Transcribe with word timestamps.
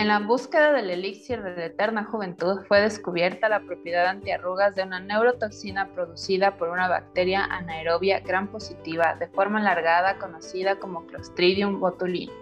En 0.00 0.08
la 0.08 0.18
búsqueda 0.18 0.72
del 0.72 0.88
elixir 0.88 1.42
de 1.42 1.54
la 1.54 1.66
eterna 1.66 2.04
juventud 2.04 2.62
fue 2.66 2.80
descubierta 2.80 3.50
la 3.50 3.60
propiedad 3.60 4.06
antiarrugas 4.06 4.74
de 4.74 4.82
una 4.82 4.98
neurotoxina 4.98 5.88
producida 5.88 6.56
por 6.56 6.70
una 6.70 6.88
bacteria 6.88 7.44
anaerobia 7.44 8.20
gran 8.20 8.48
positiva 8.48 9.14
de 9.20 9.28
forma 9.28 9.60
alargada 9.60 10.16
conocida 10.16 10.78
como 10.78 11.04
Clostridium 11.04 11.80
botulinum, 11.80 12.34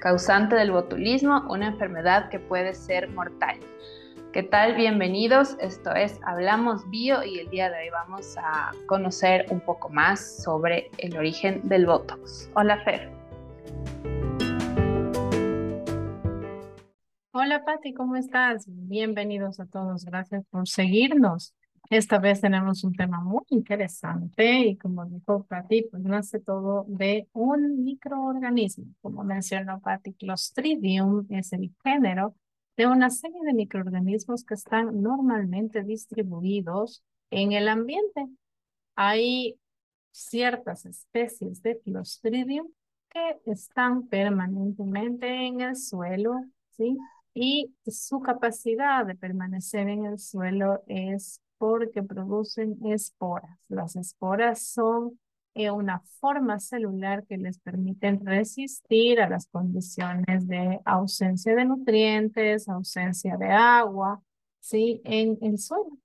causante 0.00 0.56
del 0.56 0.72
botulismo, 0.72 1.46
una 1.48 1.68
enfermedad 1.68 2.30
que 2.30 2.40
puede 2.40 2.74
ser 2.74 3.08
mortal. 3.10 3.60
¿Qué 4.32 4.42
tal? 4.42 4.74
Bienvenidos. 4.74 5.56
Esto 5.60 5.94
es 5.94 6.18
Hablamos 6.24 6.82
Bio 6.90 7.22
y 7.22 7.38
el 7.38 7.48
día 7.48 7.70
de 7.70 7.78
hoy 7.78 7.90
vamos 7.90 8.36
a 8.38 8.72
conocer 8.86 9.46
un 9.50 9.60
poco 9.60 9.88
más 9.88 10.42
sobre 10.42 10.90
el 10.98 11.16
origen 11.16 11.60
del 11.62 11.86
Botox. 11.86 12.50
Hola 12.54 12.78
Fer. 12.78 13.08
Hola 17.36 17.64
Patti, 17.64 17.92
¿cómo 17.92 18.14
estás? 18.14 18.64
Bienvenidos 18.68 19.58
a 19.58 19.66
todos, 19.66 20.04
gracias 20.04 20.44
por 20.50 20.68
seguirnos. 20.68 21.52
Esta 21.90 22.20
vez 22.20 22.40
tenemos 22.40 22.84
un 22.84 22.92
tema 22.92 23.20
muy 23.24 23.42
interesante 23.48 24.60
y 24.60 24.76
como 24.76 25.04
dijo 25.04 25.44
Patti, 25.46 25.82
pues 25.90 26.04
nace 26.04 26.38
todo 26.38 26.84
de 26.86 27.26
un 27.32 27.82
microorganismo. 27.82 28.84
Como 29.02 29.24
mencionó 29.24 29.80
Patti, 29.80 30.12
Clostridium 30.12 31.26
es 31.28 31.52
el 31.52 31.74
género 31.82 32.36
de 32.76 32.86
una 32.86 33.10
serie 33.10 33.40
de 33.44 33.52
microorganismos 33.52 34.44
que 34.44 34.54
están 34.54 35.02
normalmente 35.02 35.82
distribuidos 35.82 37.02
en 37.30 37.50
el 37.50 37.66
ambiente. 37.66 38.28
Hay 38.94 39.58
ciertas 40.12 40.86
especies 40.86 41.60
de 41.62 41.80
Clostridium 41.80 42.68
que 43.08 43.40
están 43.46 44.06
permanentemente 44.06 45.26
en 45.26 45.62
el 45.62 45.74
suelo, 45.74 46.36
¿sí? 46.70 46.96
Y 47.34 47.74
su 47.86 48.20
capacidad 48.20 49.04
de 49.04 49.16
permanecer 49.16 49.88
en 49.88 50.06
el 50.06 50.18
suelo 50.18 50.82
es 50.86 51.40
porque 51.58 52.02
producen 52.02 52.78
esporas. 52.86 53.58
Las 53.68 53.96
esporas 53.96 54.66
son 54.66 55.18
eh, 55.54 55.70
una 55.70 56.00
forma 56.20 56.58
celular 56.60 57.24
que 57.26 57.36
les 57.36 57.58
permiten 57.58 58.24
resistir 58.24 59.20
a 59.20 59.28
las 59.28 59.48
condiciones 59.48 60.46
de 60.46 60.80
ausencia 60.84 61.54
de 61.54 61.64
nutrientes, 61.64 62.68
ausencia 62.68 63.36
de 63.36 63.50
agua, 63.50 64.22
¿sí? 64.60 65.00
en 65.04 65.38
el 65.42 65.58
suelo. 65.58 65.98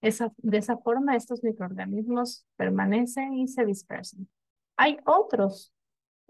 De 0.00 0.58
esa 0.58 0.76
forma 0.78 1.16
estos 1.16 1.42
microorganismos 1.42 2.44
permanecen 2.56 3.34
y 3.34 3.48
se 3.48 3.64
dispersan. 3.64 4.28
Hay 4.76 4.98
otros 5.04 5.72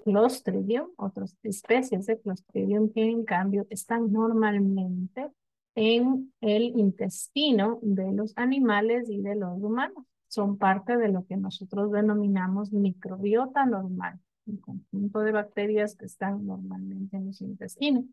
Clostridium, 0.06 0.90
otras 0.98 1.36
especies 1.42 2.06
de 2.06 2.20
Clostridium 2.20 2.92
que 2.92 3.02
en 3.02 3.24
cambio 3.24 3.66
están 3.70 4.12
normalmente 4.12 5.32
en 5.74 6.32
el 6.40 6.78
intestino 6.78 7.80
de 7.82 8.12
los 8.12 8.32
animales 8.36 9.10
y 9.10 9.20
de 9.20 9.34
los 9.34 9.60
humanos. 9.60 10.04
Son 10.28 10.58
parte 10.58 10.96
de 10.96 11.08
lo 11.08 11.26
que 11.26 11.36
nosotros 11.36 11.90
denominamos 11.90 12.72
microbiota 12.72 13.66
normal, 13.66 14.20
un 14.46 14.58
conjunto 14.58 15.20
de 15.22 15.32
bacterias 15.32 15.96
que 15.96 16.06
están 16.06 16.46
normalmente 16.46 17.16
en 17.16 17.26
los 17.26 17.40
intestinos. 17.40 18.04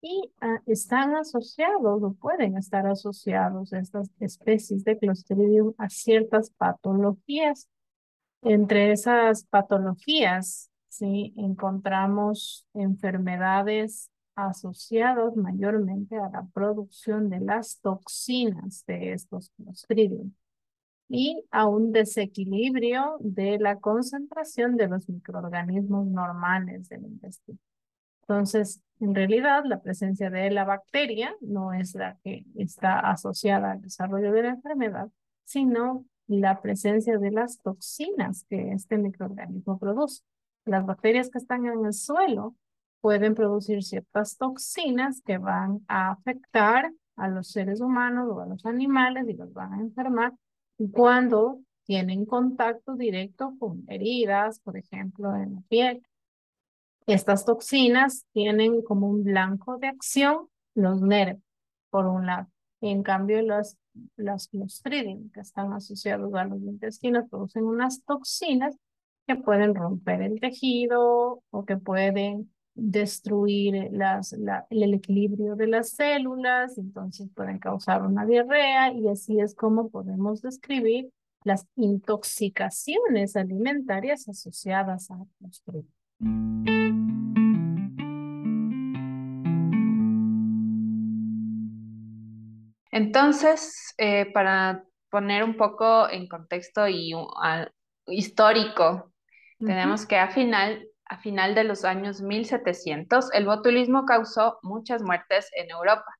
Y 0.00 0.30
ah, 0.40 0.62
están 0.66 1.16
asociados 1.16 2.04
o 2.04 2.14
pueden 2.14 2.56
estar 2.56 2.86
asociados 2.86 3.72
estas 3.72 4.12
especies 4.20 4.84
de 4.84 4.96
Clostridium 4.96 5.74
a 5.76 5.88
ciertas 5.88 6.50
patologías. 6.50 7.68
Entre 8.42 8.92
esas 8.92 9.44
patologías 9.44 10.71
¿sí? 10.92 11.32
encontramos 11.38 12.66
enfermedades 12.74 14.10
asociadas 14.34 15.34
mayormente 15.36 16.16
a 16.16 16.28
la 16.28 16.46
producción 16.52 17.30
de 17.30 17.40
las 17.40 17.80
toxinas 17.80 18.84
de 18.86 19.12
estos 19.12 19.50
clostridium 19.56 20.32
y 21.08 21.44
a 21.50 21.66
un 21.66 21.92
desequilibrio 21.92 23.16
de 23.20 23.58
la 23.58 23.78
concentración 23.78 24.76
de 24.76 24.88
los 24.88 25.08
microorganismos 25.08 26.06
normales 26.06 26.88
del 26.90 27.04
intestino. 27.04 27.58
Entonces, 28.22 28.82
en 29.00 29.14
realidad, 29.14 29.64
la 29.64 29.80
presencia 29.80 30.30
de 30.30 30.50
la 30.50 30.64
bacteria 30.64 31.34
no 31.40 31.72
es 31.72 31.94
la 31.94 32.18
que 32.22 32.44
está 32.54 33.00
asociada 33.00 33.72
al 33.72 33.82
desarrollo 33.82 34.30
de 34.32 34.42
la 34.42 34.50
enfermedad, 34.50 35.08
sino 35.44 36.04
la 36.26 36.60
presencia 36.60 37.18
de 37.18 37.30
las 37.30 37.58
toxinas 37.58 38.44
que 38.48 38.72
este 38.72 38.98
microorganismo 38.98 39.78
produce. 39.78 40.22
Las 40.64 40.86
bacterias 40.86 41.30
que 41.30 41.38
están 41.38 41.66
en 41.66 41.84
el 41.84 41.92
suelo 41.92 42.54
pueden 43.00 43.34
producir 43.34 43.82
ciertas 43.82 44.36
toxinas 44.36 45.20
que 45.22 45.38
van 45.38 45.84
a 45.88 46.12
afectar 46.12 46.92
a 47.16 47.28
los 47.28 47.48
seres 47.48 47.80
humanos 47.80 48.28
o 48.30 48.40
a 48.40 48.46
los 48.46 48.64
animales 48.64 49.28
y 49.28 49.34
los 49.34 49.52
van 49.52 49.72
a 49.74 49.80
enfermar 49.80 50.32
cuando 50.92 51.60
tienen 51.84 52.24
contacto 52.24 52.94
directo 52.94 53.54
con 53.58 53.84
heridas, 53.88 54.60
por 54.60 54.76
ejemplo, 54.76 55.34
en 55.36 55.54
la 55.56 55.60
piel. 55.68 56.02
Estas 57.06 57.44
toxinas 57.44 58.24
tienen 58.32 58.82
como 58.82 59.08
un 59.08 59.24
blanco 59.24 59.78
de 59.78 59.88
acción 59.88 60.48
los 60.74 61.02
nervios, 61.02 61.42
por 61.90 62.06
un 62.06 62.26
lado. 62.26 62.48
En 62.80 63.02
cambio, 63.02 63.42
los, 63.42 63.76
los 64.16 64.48
clostridium 64.48 65.30
que 65.30 65.40
están 65.40 65.72
asociados 65.72 66.32
a 66.34 66.44
los 66.44 66.62
intestinos 66.62 67.28
producen 67.28 67.64
unas 67.64 68.02
toxinas 68.04 68.76
que 69.26 69.36
pueden 69.36 69.74
romper 69.74 70.22
el 70.22 70.40
tejido 70.40 71.42
o 71.50 71.64
que 71.64 71.76
pueden 71.76 72.50
destruir 72.74 73.88
las, 73.92 74.32
el 74.32 74.94
equilibrio 74.94 75.56
de 75.56 75.66
las 75.66 75.90
células, 75.90 76.78
entonces 76.78 77.28
pueden 77.34 77.58
causar 77.58 78.02
una 78.02 78.24
diarrea 78.24 78.92
y 78.92 79.08
así 79.08 79.40
es 79.40 79.54
como 79.54 79.90
podemos 79.90 80.40
describir 80.40 81.10
las 81.44 81.66
intoxicaciones 81.76 83.36
alimentarias 83.36 84.28
asociadas 84.28 85.10
a 85.10 85.18
los 85.40 85.62
Entonces, 92.90 93.94
eh, 93.98 94.30
para 94.32 94.84
poner 95.10 95.44
un 95.44 95.56
poco 95.56 96.08
en 96.08 96.28
contexto 96.28 96.88
y 96.88 97.12
histórico 98.06 99.11
tenemos 99.64 100.06
que 100.06 100.16
a 100.16 100.28
final, 100.28 100.88
a 101.04 101.18
final 101.18 101.54
de 101.54 101.64
los 101.64 101.84
años 101.84 102.20
1700, 102.20 103.32
el 103.32 103.46
botulismo 103.46 104.04
causó 104.04 104.58
muchas 104.62 105.02
muertes 105.02 105.50
en 105.54 105.70
Europa. 105.70 106.16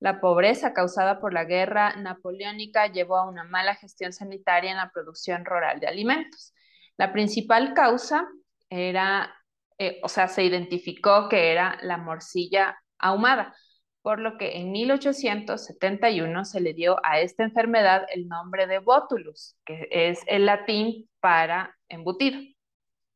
La 0.00 0.20
pobreza 0.20 0.74
causada 0.74 1.18
por 1.18 1.32
la 1.32 1.44
guerra 1.44 1.96
napoleónica 1.96 2.88
llevó 2.88 3.16
a 3.16 3.28
una 3.28 3.44
mala 3.44 3.74
gestión 3.74 4.12
sanitaria 4.12 4.70
en 4.70 4.76
la 4.76 4.90
producción 4.90 5.44
rural 5.44 5.80
de 5.80 5.86
alimentos. 5.86 6.52
La 6.96 7.12
principal 7.12 7.74
causa 7.74 8.28
era, 8.68 9.34
eh, 9.78 10.00
o 10.02 10.08
sea, 10.08 10.28
se 10.28 10.44
identificó 10.44 11.28
que 11.28 11.52
era 11.52 11.78
la 11.82 11.96
morcilla 11.96 12.78
ahumada, 12.98 13.54
por 14.02 14.20
lo 14.20 14.36
que 14.36 14.58
en 14.58 14.72
1871 14.72 16.44
se 16.44 16.60
le 16.60 16.74
dio 16.74 16.98
a 17.02 17.20
esta 17.20 17.42
enfermedad 17.42 18.04
el 18.12 18.28
nombre 18.28 18.66
de 18.66 18.78
botulus, 18.78 19.56
que 19.64 19.88
es 19.90 20.20
el 20.26 20.44
latín 20.46 21.08
para 21.20 21.74
embutido. 21.88 22.38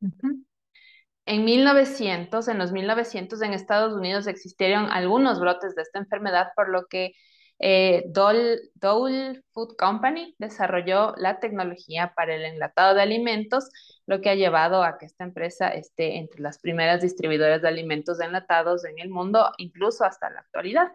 En 0.01 1.45
1900, 1.45 2.49
en 2.49 2.59
los 2.59 2.73
1900 2.73 3.43
en 3.43 3.53
Estados 3.53 3.93
Unidos 3.93 4.27
existieron 4.27 4.87
algunos 4.91 5.41
brotes 5.41 5.75
de 5.75 5.83
esta 5.83 5.99
enfermedad, 5.99 6.49
por 6.57 6.71
lo 6.71 6.87
que 6.87 7.13
eh, 7.59 8.05
Dole, 8.07 9.43
Food 9.53 9.77
Company 9.77 10.35
desarrolló 10.39 11.15
la 11.17 11.41
tecnología 11.41 12.13
para 12.15 12.35
el 12.35 12.45
enlatado 12.45 12.95
de 12.95 13.03
alimentos, 13.03 13.69
lo 14.07 14.21
que 14.21 14.31
ha 14.31 14.37
llevado 14.37 14.83
a 14.83 14.97
que 14.97 15.07
esta 15.07 15.25
empresa 15.25 15.69
esté 15.69 16.17
entre 16.17 16.41
las 16.41 16.61
primeras 16.61 17.03
distribuidoras 17.03 17.61
de 17.61 17.69
alimentos 17.69 18.21
enlatados 18.21 18.85
en 18.85 18.99
el 18.99 19.11
mundo, 19.11 19.53
incluso 19.59 20.05
hasta 20.05 20.31
la 20.31 20.41
actualidad. 20.41 20.93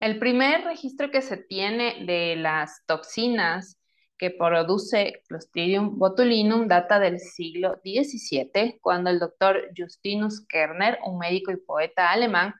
El 0.00 0.18
primer 0.18 0.64
registro 0.64 1.10
que 1.10 1.22
se 1.22 1.36
tiene 1.36 2.04
de 2.04 2.36
las 2.36 2.84
toxinas 2.86 3.77
que 4.18 4.30
produce 4.30 5.22
Clostridium 5.28 5.98
botulinum 5.98 6.66
data 6.66 6.98
del 6.98 7.20
siglo 7.20 7.80
XVII, 7.84 8.78
cuando 8.80 9.10
el 9.10 9.18
doctor 9.18 9.70
Justinus 9.76 10.44
Kerner, 10.46 10.98
un 11.04 11.18
médico 11.18 11.52
y 11.52 11.56
poeta 11.56 12.10
alemán, 12.10 12.54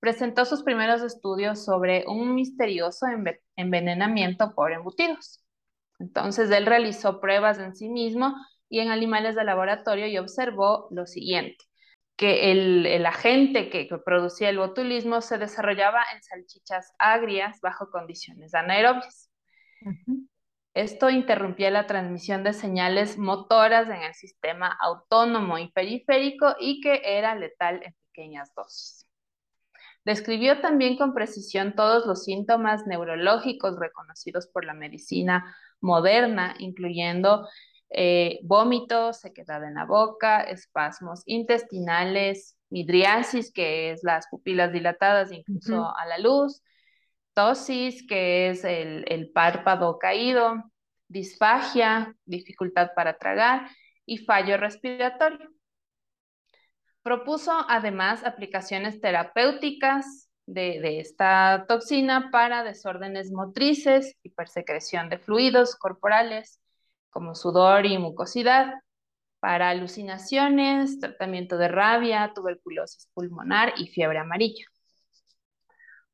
presentó 0.00 0.44
sus 0.44 0.62
primeros 0.62 1.02
estudios 1.02 1.64
sobre 1.64 2.04
un 2.08 2.34
misterioso 2.34 3.06
envenenamiento 3.56 4.52
por 4.54 4.72
embutidos. 4.72 5.44
Entonces, 6.00 6.50
él 6.50 6.66
realizó 6.66 7.20
pruebas 7.20 7.58
en 7.60 7.76
sí 7.76 7.88
mismo 7.88 8.34
y 8.68 8.80
en 8.80 8.90
animales 8.90 9.36
de 9.36 9.44
laboratorio 9.44 10.06
y 10.08 10.18
observó 10.18 10.88
lo 10.90 11.06
siguiente, 11.06 11.64
que 12.16 12.50
el, 12.50 13.06
agente 13.06 13.70
que, 13.70 13.88
producía 14.04 14.48
el 14.48 14.58
botulismo 14.58 15.20
se 15.20 15.38
desarrollaba 15.38 16.02
en 16.14 16.22
salchichas 16.22 16.92
agrias 16.98 17.60
bajo 17.60 17.90
condiciones 17.90 18.54
anaerobias. 18.54 19.30
Esto 20.74 21.10
interrumpía 21.10 21.70
la 21.70 21.86
transmisión 21.86 22.44
de 22.44 22.54
señales 22.54 23.18
motoras 23.18 23.88
en 23.88 24.02
el 24.02 24.14
sistema 24.14 24.76
autónomo 24.80 25.58
y 25.58 25.70
periférico 25.70 26.54
y 26.58 26.80
que 26.80 27.02
era 27.04 27.34
letal 27.34 27.82
en 27.82 27.94
pequeñas 28.06 28.54
dosis. 28.54 29.06
Describió 30.04 30.60
también 30.60 30.96
con 30.96 31.14
precisión 31.14 31.74
todos 31.76 32.06
los 32.06 32.24
síntomas 32.24 32.86
neurológicos 32.86 33.78
reconocidos 33.78 34.48
por 34.48 34.64
la 34.64 34.74
medicina 34.74 35.54
moderna, 35.80 36.54
incluyendo 36.58 37.46
eh, 37.90 38.40
vómitos, 38.42 39.20
sequedad 39.20 39.62
en 39.64 39.74
la 39.74 39.84
boca, 39.84 40.40
espasmos 40.40 41.22
intestinales, 41.26 42.56
midriasis, 42.70 43.52
que 43.52 43.90
es 43.90 44.02
las 44.02 44.26
pupilas 44.28 44.72
dilatadas 44.72 45.30
incluso 45.30 45.94
a 45.94 46.06
la 46.06 46.18
luz, 46.18 46.62
que 47.34 48.50
es 48.50 48.64
el, 48.64 49.04
el 49.08 49.30
párpado 49.30 49.98
caído, 49.98 50.64
disfagia, 51.08 52.14
dificultad 52.24 52.90
para 52.94 53.18
tragar 53.18 53.70
y 54.06 54.18
fallo 54.18 54.56
respiratorio. 54.56 55.50
Propuso 57.02 57.52
además 57.68 58.24
aplicaciones 58.24 59.00
terapéuticas 59.00 60.30
de, 60.46 61.00
esta 61.00 61.64
toxina 61.68 62.30
para 62.30 62.64
desórdenes 62.64 63.30
motrices, 63.30 64.16
hipersecreción 64.22 65.08
de 65.08 65.18
fluidos 65.18 65.76
corporales 65.76 66.60
como 67.10 67.34
sudor 67.34 67.86
y 67.86 67.98
mucosidad, 67.98 68.74
para 69.40 69.70
alucinaciones, 69.70 71.00
tratamiento 71.00 71.58
de 71.58 71.66
rabia, 71.68 72.32
tuberculosis 72.34 73.08
pulmonar 73.12 73.74
y 73.76 73.88
fiebre 73.88 74.18
amarilla. 74.18 74.71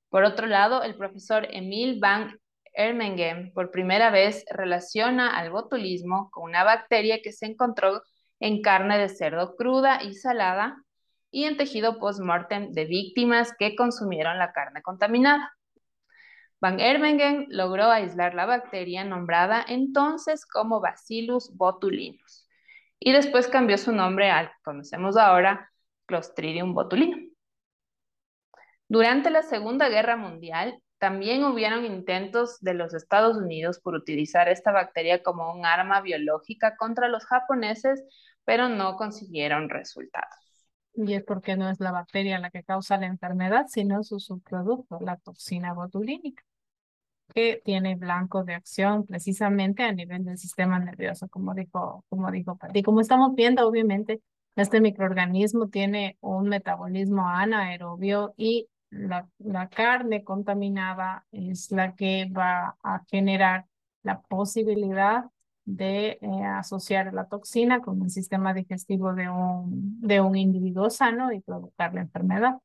Por 0.08 0.24
otro 0.24 0.46
lado, 0.46 0.82
el 0.82 0.96
profesor 0.96 1.46
Emil 1.50 1.98
van 2.00 2.38
Ermengen 2.72 3.52
por 3.52 3.70
primera 3.70 4.10
vez 4.10 4.44
relaciona 4.50 5.36
al 5.36 5.50
botulismo 5.50 6.30
con 6.30 6.44
una 6.44 6.64
bacteria 6.64 7.20
que 7.22 7.32
se 7.32 7.46
encontró 7.46 8.02
en 8.40 8.62
carne 8.62 8.98
de 8.98 9.08
cerdo 9.08 9.56
cruda 9.56 10.02
y 10.02 10.14
salada 10.14 10.76
y 11.30 11.44
en 11.44 11.56
tejido 11.56 11.98
post-mortem 11.98 12.70
de 12.72 12.84
víctimas 12.84 13.52
que 13.58 13.74
consumieron 13.74 14.38
la 14.38 14.52
carne 14.52 14.80
contaminada. 14.82 15.52
Van 16.60 16.80
Ermengen 16.80 17.46
logró 17.48 17.90
aislar 17.90 18.34
la 18.34 18.46
bacteria 18.46 19.04
nombrada 19.04 19.64
entonces 19.68 20.46
como 20.46 20.80
Bacillus 20.80 21.54
botulinus 21.56 22.48
y 22.98 23.12
después 23.12 23.48
cambió 23.48 23.78
su 23.78 23.92
nombre 23.92 24.30
al 24.30 24.48
que 24.48 24.56
conocemos 24.64 25.16
ahora 25.16 25.70
Clostridium 26.06 26.74
botulinum. 26.74 27.27
Durante 28.88 29.30
la 29.30 29.42
Segunda 29.42 29.90
Guerra 29.90 30.16
Mundial, 30.16 30.80
también 30.98 31.44
hubieron 31.44 31.84
intentos 31.84 32.58
de 32.60 32.72
los 32.74 32.94
Estados 32.94 33.36
Unidos 33.36 33.78
por 33.80 33.94
utilizar 33.94 34.48
esta 34.48 34.72
bacteria 34.72 35.22
como 35.22 35.52
un 35.52 35.66
arma 35.66 36.00
biológica 36.00 36.74
contra 36.76 37.08
los 37.08 37.24
japoneses, 37.26 38.02
pero 38.44 38.68
no 38.70 38.96
consiguieron 38.96 39.68
resultados. 39.68 40.34
Y 40.94 41.12
es 41.14 41.22
porque 41.22 41.56
no 41.56 41.68
es 41.70 41.78
la 41.80 41.92
bacteria 41.92 42.38
la 42.38 42.50
que 42.50 42.64
causa 42.64 42.96
la 42.96 43.06
enfermedad, 43.06 43.66
sino 43.68 44.02
su 44.02 44.18
subproducto, 44.18 44.98
la 45.00 45.16
toxina 45.18 45.74
botulínica, 45.74 46.42
que 47.32 47.60
tiene 47.62 47.94
blanco 47.94 48.42
de 48.42 48.54
acción 48.54 49.04
precisamente 49.06 49.84
a 49.84 49.92
nivel 49.92 50.24
del 50.24 50.38
sistema 50.38 50.78
nervioso, 50.78 51.28
como 51.28 51.54
dijo, 51.54 52.04
como 52.08 52.30
dijo. 52.32 52.58
Como 52.84 53.02
estamos 53.02 53.34
viendo, 53.34 53.68
obviamente, 53.68 54.22
este 54.56 54.80
microorganismo 54.80 55.68
tiene 55.68 56.16
un 56.20 56.48
metabolismo 56.48 57.28
anaerobio 57.28 58.34
y 58.36 58.68
la, 58.90 59.28
la 59.38 59.68
carne 59.68 60.24
contaminada 60.24 61.26
es 61.32 61.70
la 61.70 61.94
que 61.94 62.30
va 62.30 62.76
a 62.82 63.04
generar 63.10 63.66
la 64.02 64.20
posibilidad 64.20 65.24
de 65.64 66.18
eh, 66.22 66.44
asociar 66.56 67.12
la 67.12 67.26
toxina 67.26 67.80
con 67.80 68.02
el 68.02 68.10
sistema 68.10 68.54
digestivo 68.54 69.12
de 69.12 69.28
un, 69.28 70.00
de 70.00 70.20
un 70.20 70.34
individuo 70.34 70.88
sano 70.88 71.30
y 71.32 71.40
provocar 71.40 71.92
la 71.92 72.00
enfermedad. 72.00 72.58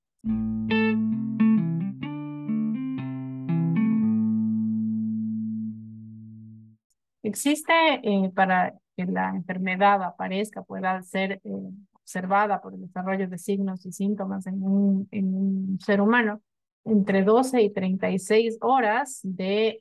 Existe 7.23 7.73
eh, 8.03 8.31
para 8.33 8.73
que 8.95 9.05
la 9.05 9.29
enfermedad 9.29 10.01
aparezca, 10.03 10.61
pueda 10.63 11.01
ser 11.03 11.41
eh, 11.43 11.71
observada 12.03 12.61
por 12.61 12.73
el 12.73 12.81
desarrollo 12.81 13.27
de 13.27 13.37
signos 13.37 13.85
y 13.85 13.91
síntomas 13.91 14.45
en 14.45 14.61
un, 14.63 15.07
en 15.11 15.33
un 15.33 15.79
ser 15.79 16.01
humano, 16.01 16.41
entre 16.85 17.23
12 17.23 17.61
y 17.61 17.69
36 17.69 18.57
horas 18.61 19.19
de, 19.23 19.79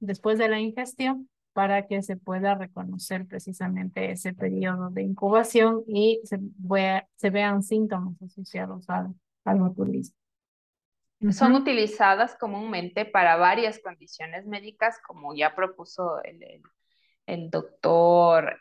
después 0.00 0.38
de 0.38 0.48
la 0.48 0.60
ingestión, 0.60 1.28
para 1.52 1.86
que 1.86 2.02
se 2.02 2.16
pueda 2.16 2.54
reconocer 2.54 3.26
precisamente 3.26 4.10
ese 4.10 4.34
periodo 4.34 4.90
de 4.90 5.02
incubación 5.02 5.84
y 5.86 6.20
se, 6.24 6.40
se 7.16 7.30
vean 7.30 7.62
síntomas 7.62 8.20
asociados 8.22 8.88
al, 8.88 9.14
al 9.44 9.58
botulismo. 9.58 10.16
Son 11.30 11.54
utilizadas 11.54 12.36
comúnmente 12.36 13.04
para 13.04 13.36
varias 13.36 13.78
condiciones 13.78 14.46
médicas, 14.46 14.98
como 15.06 15.34
ya 15.34 15.54
propuso 15.54 16.22
el, 16.22 16.42
el, 16.42 16.62
el 17.26 17.50
doctor 17.50 18.58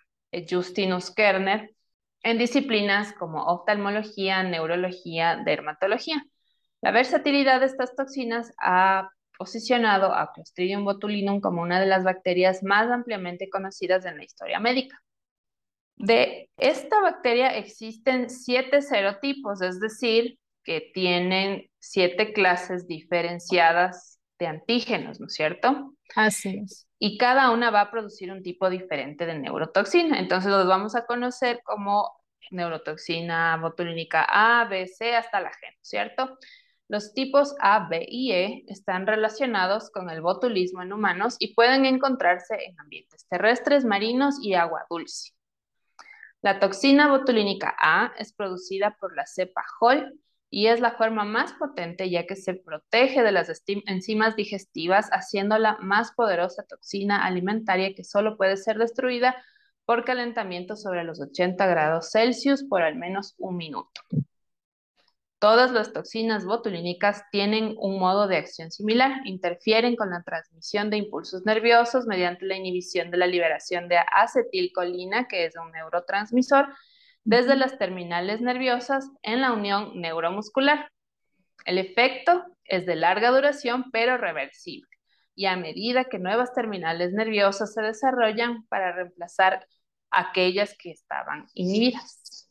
Justinus 0.50 1.12
Kerner, 1.12 1.75
en 2.24 2.38
disciplinas 2.38 3.14
como 3.14 3.44
oftalmología, 3.46 4.44
neurología, 4.44 5.42
dermatología. 5.46 6.25
La 6.81 6.92
versatilidad 6.92 7.60
de 7.60 7.68
estas 7.68 7.96
toxinas 7.96 8.54
ha 8.62 9.10
posicionado 9.38 10.14
a 10.14 10.31
Clostridium 10.34 10.86
botulinum 10.86 11.42
como 11.42 11.62
una 11.62 11.80
de 11.80 11.86
las 11.86 12.04
bacterias 12.04 12.64
más 12.64 12.90
ampliamente 12.90 13.50
conocidas 13.50 14.06
en 14.06 14.18
la 14.18 14.24
historia 14.24 14.60
médica. 14.60 15.02
De 15.96 16.50
esta 16.58 17.02
bacteria 17.02 17.58
existen 17.58 18.30
siete 18.30 18.81
serotipos, 18.81 19.62
es 19.62 19.80
decir, 19.80 20.40
que 20.64 20.92
tienen 20.94 21.70
siete 21.80 22.34
clases 22.34 22.88
diferenciadas 22.88 24.20
de 24.40 24.48
antígenos, 24.48 25.20
¿no 25.20 25.28
es 25.28 25.34
cierto? 25.34 25.94
Así 26.15 26.62
es. 26.63 26.88
Y 27.00 27.18
cada 27.18 27.51
una 27.51 27.69
va 27.71 27.81
a 27.81 27.92
producir 27.92 28.31
un 28.31 28.44
tipo 28.44 28.69
diferente 28.69 29.25
de 29.25 29.38
neurotoxina. 29.38 30.19
Entonces 30.19 30.51
los 30.51 30.68
vamos 30.68 30.95
a 30.95 31.06
conocer 31.06 31.62
como 31.63 32.12
neurotoxina 32.51 33.57
botulínica 33.57 34.25
A, 34.27 34.65
B, 34.65 34.88
C 34.88 35.15
hasta 35.15 35.42
la 35.42 35.50
G, 35.50 35.56
¿no 35.63 35.81
es 35.81 35.89
cierto? 35.89 36.38
Los 36.88 37.13
tipos 37.13 37.56
A, 37.60 37.88
B 37.89 38.06
y 38.07 38.31
E 38.33 38.65
están 38.68 39.07
relacionados 39.07 39.89
con 39.89 40.10
el 40.10 40.21
botulismo 40.21 40.83
en 40.83 40.94
humanos 40.94 41.38
y 41.39 41.54
pueden 41.56 41.86
encontrarse 41.86 42.56
en 42.65 42.80
ambientes 42.80 43.25
terrestres, 43.27 43.86
marinos 43.86 44.36
y 44.42 44.54
agua 44.54 44.86
dulce. 44.89 45.31
La 46.42 46.60
toxina 46.60 47.07
botulínica 47.07 47.74
A 47.81 48.13
es 48.18 48.33
producida 48.33 48.98
por 49.00 49.15
la 49.15 49.25
cepa 49.25 49.63
HOL 49.80 50.19
y 50.53 50.67
es 50.67 50.79
la 50.81 50.91
forma 50.91 51.24
más 51.25 51.53
potente 51.53 52.12
ya 52.12 52.27
que 52.27 52.36
se 52.36 52.53
protege 52.53 53.24
de 53.24 53.31
las 53.31 53.63
enzimas 53.88 54.36
digestivas, 54.36 55.10
haciéndola 55.10 55.79
más 55.81 56.12
poderosa 56.12 56.62
toxina 56.62 57.25
alimentaria 57.25 57.95
que 57.95 58.03
solo 58.03 58.38
puede 58.38 58.57
ser 58.57 58.77
destruida 58.77 59.36
por 59.83 60.05
calentamiento 60.05 60.75
sobre 60.75 61.03
los 61.05 61.19
80 61.19 61.65
grados 61.65 62.12
Celsius 62.12 62.63
por 62.63 62.83
al 62.83 62.95
menos 62.98 63.33
un 63.39 63.57
minuto. 63.57 64.01
Todas 65.39 65.72
las 65.72 65.91
toxinas 65.91 66.45
botulínicas 66.45 67.24
tienen 67.31 67.74
un 67.79 67.98
modo 67.98 68.27
de 68.27 68.38
acción 68.38 68.69
similar, 68.69 69.25
interfieren 69.25 69.95
con 69.95 70.12
la 70.12 70.22
transmisión 70.22 70.91
de 70.91 70.98
impulsos 70.98 71.45
nerviosos 71.45 72.05
mediante 72.05 72.45
la 72.45 72.57
inhibición 72.57 73.10
de 73.10 73.17
la 73.17 73.25
liberación 73.25 73.88
de 73.89 73.98
acetilcolina, 73.98 75.27
que 75.27 75.45
es 75.45 75.55
un 75.55 75.72
neurotransmisor, 75.72 76.67
desde 77.24 77.56
las 77.56 77.77
terminales 77.77 78.42
nerviosas 78.42 79.10
en 79.22 79.42
la 79.42 79.53
unión 79.53 80.00
neuromuscular. 80.00 80.92
El 81.65 81.77
efecto 81.77 82.44
es 82.65 82.86
de 82.86 82.96
larga 82.96 83.30
duración, 83.30 83.92
pero 83.92 84.18
reversible, 84.18 84.89
y 85.36 85.46
a 85.46 85.56
medida 85.56 86.06
que 86.06 86.20
nuevas 86.20 86.53
terminales 86.53 87.13
nerviosas 87.13 87.74
se 87.74 87.82
desarrollan 87.82 88.65
para 88.68 88.92
reemplazar 88.92 89.65
aquellas 90.12 90.75
que 90.77 90.92
estaban 90.92 91.46
inhibidas. 91.53 92.50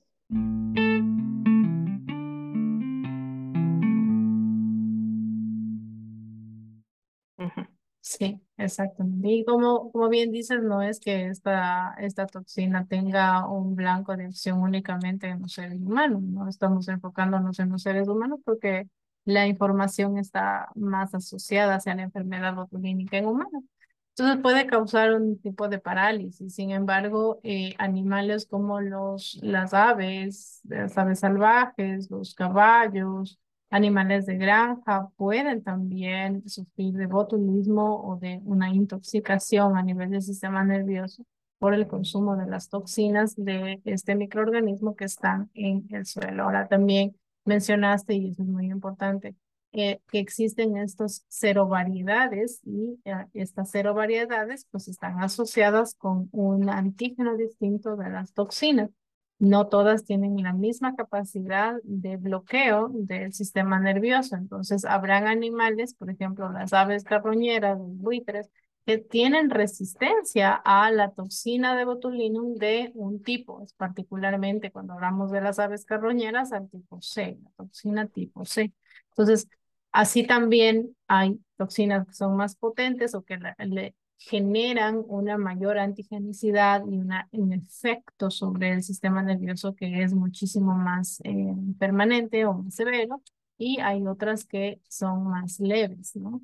Sí, 8.19 8.41
exactamente. 8.59 9.29
Y 9.31 9.45
como, 9.45 9.91
como 9.91 10.09
bien 10.11 10.33
dices, 10.33 10.61
no 10.63 10.83
es 10.83 11.01
que 11.01 11.29
esta, 11.29 11.95
esta 11.99 12.27
toxina 12.27 12.87
tenga 12.87 13.47
un 13.49 13.75
blanco 13.75 14.15
de 14.17 14.27
acción 14.27 14.61
únicamente 14.61 15.29
en 15.29 15.41
los 15.43 15.53
seres 15.53 15.79
humanos, 15.81 16.21
no 16.23 16.47
estamos 16.49 16.89
enfocándonos 16.89 17.59
en 17.59 17.71
los 17.71 17.83
seres 17.83 18.09
humanos 18.09 18.41
porque 18.45 18.89
la 19.25 19.47
información 19.47 20.19
está 20.19 20.69
más 20.75 21.15
asociada 21.15 21.77
hacia 21.77 21.95
la 21.95 22.03
enfermedad 22.03 22.55
botulínica 22.55 23.17
en 23.17 23.27
humanos. 23.27 23.63
Entonces 24.11 24.43
puede 24.43 24.67
causar 24.67 25.15
un 25.15 25.41
tipo 25.41 25.69
de 25.69 25.79
parálisis. 25.79 26.55
Sin 26.55 26.71
embargo, 26.71 27.41
eh, 27.43 27.75
animales 27.79 28.47
como 28.47 28.81
los, 28.81 29.39
las 29.43 29.73
aves, 29.73 30.61
las 30.65 30.99
aves 30.99 31.21
salvajes, 31.21 32.11
los 32.11 32.35
caballos, 32.35 33.39
Animales 33.73 34.27
de 34.27 34.37
granja 34.37 35.09
pueden 35.17 35.63
también 35.63 36.47
sufrir 36.47 36.93
de 36.93 37.07
botulismo 37.07 38.05
o 38.07 38.19
de 38.19 38.39
una 38.45 38.69
intoxicación 38.69 39.79
a 39.79 39.83
nivel 39.83 40.11
del 40.11 40.21
sistema 40.21 40.63
nervioso 40.63 41.25
por 41.59 41.73
el 41.73 41.87
consumo 41.87 42.37
de 42.37 42.47
las 42.47 42.69
toxinas 42.69 43.35
de 43.35 43.81
este 43.87 44.15
microorganismo 44.15 44.95
que 44.95 45.07
están 45.07 45.51
en 45.55 45.87
el 45.89 46.05
suelo. 46.05 46.43
Ahora 46.43 46.69
también 46.69 47.17
mencionaste, 47.47 48.13
y 48.13 48.29
eso 48.29 48.43
es 48.43 48.49
muy 48.49 48.67
importante, 48.67 49.37
que 49.73 50.03
existen 50.13 50.77
estos 50.77 51.25
cero 51.29 51.67
variedades 51.67 52.61
y 52.65 53.01
eh, 53.07 53.27
estas 53.33 53.71
cero 53.71 53.95
variedades 53.95 54.67
pues 54.71 54.87
están 54.87 55.23
asociadas 55.23 55.95
con 55.95 56.29
un 56.33 56.69
antígeno 56.69 57.39
distinto 57.39 57.97
de 57.97 58.11
las 58.11 58.35
toxinas. 58.35 58.91
No 59.39 59.67
todas 59.69 60.05
tienen 60.05 60.41
la 60.43 60.53
misma 60.53 60.95
capacidad 60.95 61.75
de 61.83 62.17
bloqueo 62.17 62.91
del 62.95 63.33
sistema 63.33 63.81
nervioso. 63.81 64.37
Entonces, 64.37 64.85
habrán 64.85 65.27
animales, 65.27 65.95
por 65.95 66.11
ejemplo, 66.11 66.51
las 66.53 66.73
aves 66.73 67.03
carroñeras, 67.03 67.79
los 67.79 67.97
buitres, 67.97 68.51
que 68.87 68.99
tienen 68.99 69.51
resistencia 69.51 70.55
a 70.65 70.91
la 70.91 71.13
toxina 71.13 71.77
de 71.77 71.85
botulinum 71.85 72.55
de 72.55 72.91
un 72.95 73.23
tipo, 73.23 73.63
es 73.63 73.73
particularmente 73.75 74.73
cuando 74.73 74.95
hablamos 74.95 75.31
de 75.31 75.41
las 75.41 75.59
aves 75.59 75.85
carroñeras, 75.85 76.53
al 76.53 76.69
tipo 76.69 77.01
C, 77.01 77.39
la 77.43 77.51
toxina 77.57 78.09
tipo 78.09 78.45
C. 78.45 78.73
Entonces, 79.11 79.49
así 79.93 80.27
también 80.27 80.97
hay 81.07 81.41
toxinas 81.57 82.07
que 82.07 82.15
son 82.15 82.37
más 82.37 82.57
potentes 82.57 83.15
o 83.15 83.23
que 83.23 83.39
le 83.39 83.95
generan 84.19 85.03
una 85.09 85.37
mayor 85.37 85.79
antigenicidad 85.79 86.85
y 86.87 86.99
una, 86.99 87.29
un 87.33 87.53
efecto 87.53 88.31
sobre 88.31 88.73
el 88.73 88.83
sistema 88.83 89.23
nervioso 89.23 89.75
que 89.75 90.03
es 90.03 90.15
muchísimo 90.15 90.75
más 90.75 91.21
eh, 91.25 91.55
permanente 91.79 92.45
o 92.47 92.55
más 92.55 92.75
severo, 92.75 93.23
y 93.59 93.81
hay 93.81 94.07
otras 94.07 94.45
que 94.45 94.81
son 94.89 95.25
más 95.25 95.61
leves, 95.61 96.17
¿no? 96.17 96.43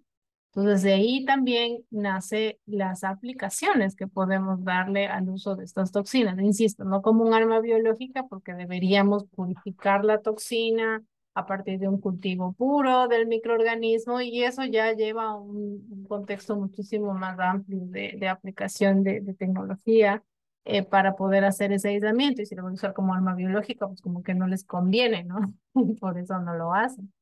Entonces, 0.54 0.82
de 0.82 0.94
ahí 0.94 1.24
también 1.24 1.84
nace 1.90 2.58
las 2.66 3.04
aplicaciones 3.04 3.94
que 3.94 4.06
podemos 4.06 4.64
darle 4.64 5.06
al 5.06 5.28
uso 5.28 5.54
de 5.54 5.64
estas 5.64 5.92
toxinas. 5.92 6.38
Insisto, 6.40 6.84
no 6.84 7.02
como 7.02 7.24
un 7.24 7.34
arma 7.34 7.60
biológica, 7.60 8.26
porque 8.28 8.54
deberíamos 8.54 9.24
purificar 9.26 10.04
la 10.04 10.20
toxina 10.20 11.04
a 11.38 11.46
partir 11.46 11.78
de 11.78 11.86
un 11.86 12.00
cultivo 12.00 12.52
puro 12.52 13.06
del 13.06 13.28
microorganismo 13.28 14.20
y 14.20 14.42
eso 14.42 14.64
ya 14.64 14.92
lleva 14.92 15.36
un, 15.36 15.86
un 15.88 16.04
contexto 16.08 16.56
muchísimo 16.56 17.14
más 17.14 17.38
amplio 17.38 17.78
de, 17.82 18.14
de 18.18 18.28
aplicación 18.28 19.04
de, 19.04 19.20
de 19.20 19.34
tecnología 19.34 20.24
eh, 20.64 20.82
para 20.82 21.14
poder 21.14 21.44
hacer 21.44 21.70
ese 21.70 21.90
aislamiento. 21.90 22.42
Y 22.42 22.46
si 22.46 22.56
lo 22.56 22.64
van 22.64 22.72
a 22.72 22.74
usar 22.74 22.92
como 22.92 23.14
arma 23.14 23.36
biológica, 23.36 23.86
pues 23.86 24.02
como 24.02 24.24
que 24.24 24.34
no 24.34 24.48
les 24.48 24.64
conviene, 24.64 25.22
¿no? 25.22 25.54
Por 26.00 26.18
eso 26.18 26.40
no 26.40 26.54
lo 26.56 26.74
hacen. 26.74 27.12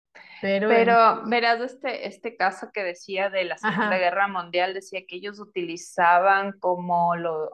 Pero, 0.41 0.69
Pero 0.71 1.27
verás 1.27 1.61
este, 1.61 2.09
este 2.09 2.37
caso 2.37 2.71
que 2.73 2.83
decía 2.83 3.29
de 3.29 3.45
la 3.45 3.59
Segunda 3.59 3.99
Guerra 3.99 4.29
Mundial, 4.29 4.73
decía 4.73 5.03
que 5.07 5.17
ellos 5.17 5.39
utilizaban 5.41 6.59
como 6.59 7.17
los 7.17 7.51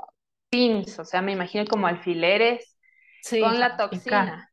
pins, 0.49 0.97
o 1.01 1.05
sea, 1.05 1.23
me 1.23 1.33
imagino 1.33 1.65
como 1.65 1.89
alfileres 1.89 2.79
con 3.29 3.59
la 3.59 3.77
toxina. 3.77 4.52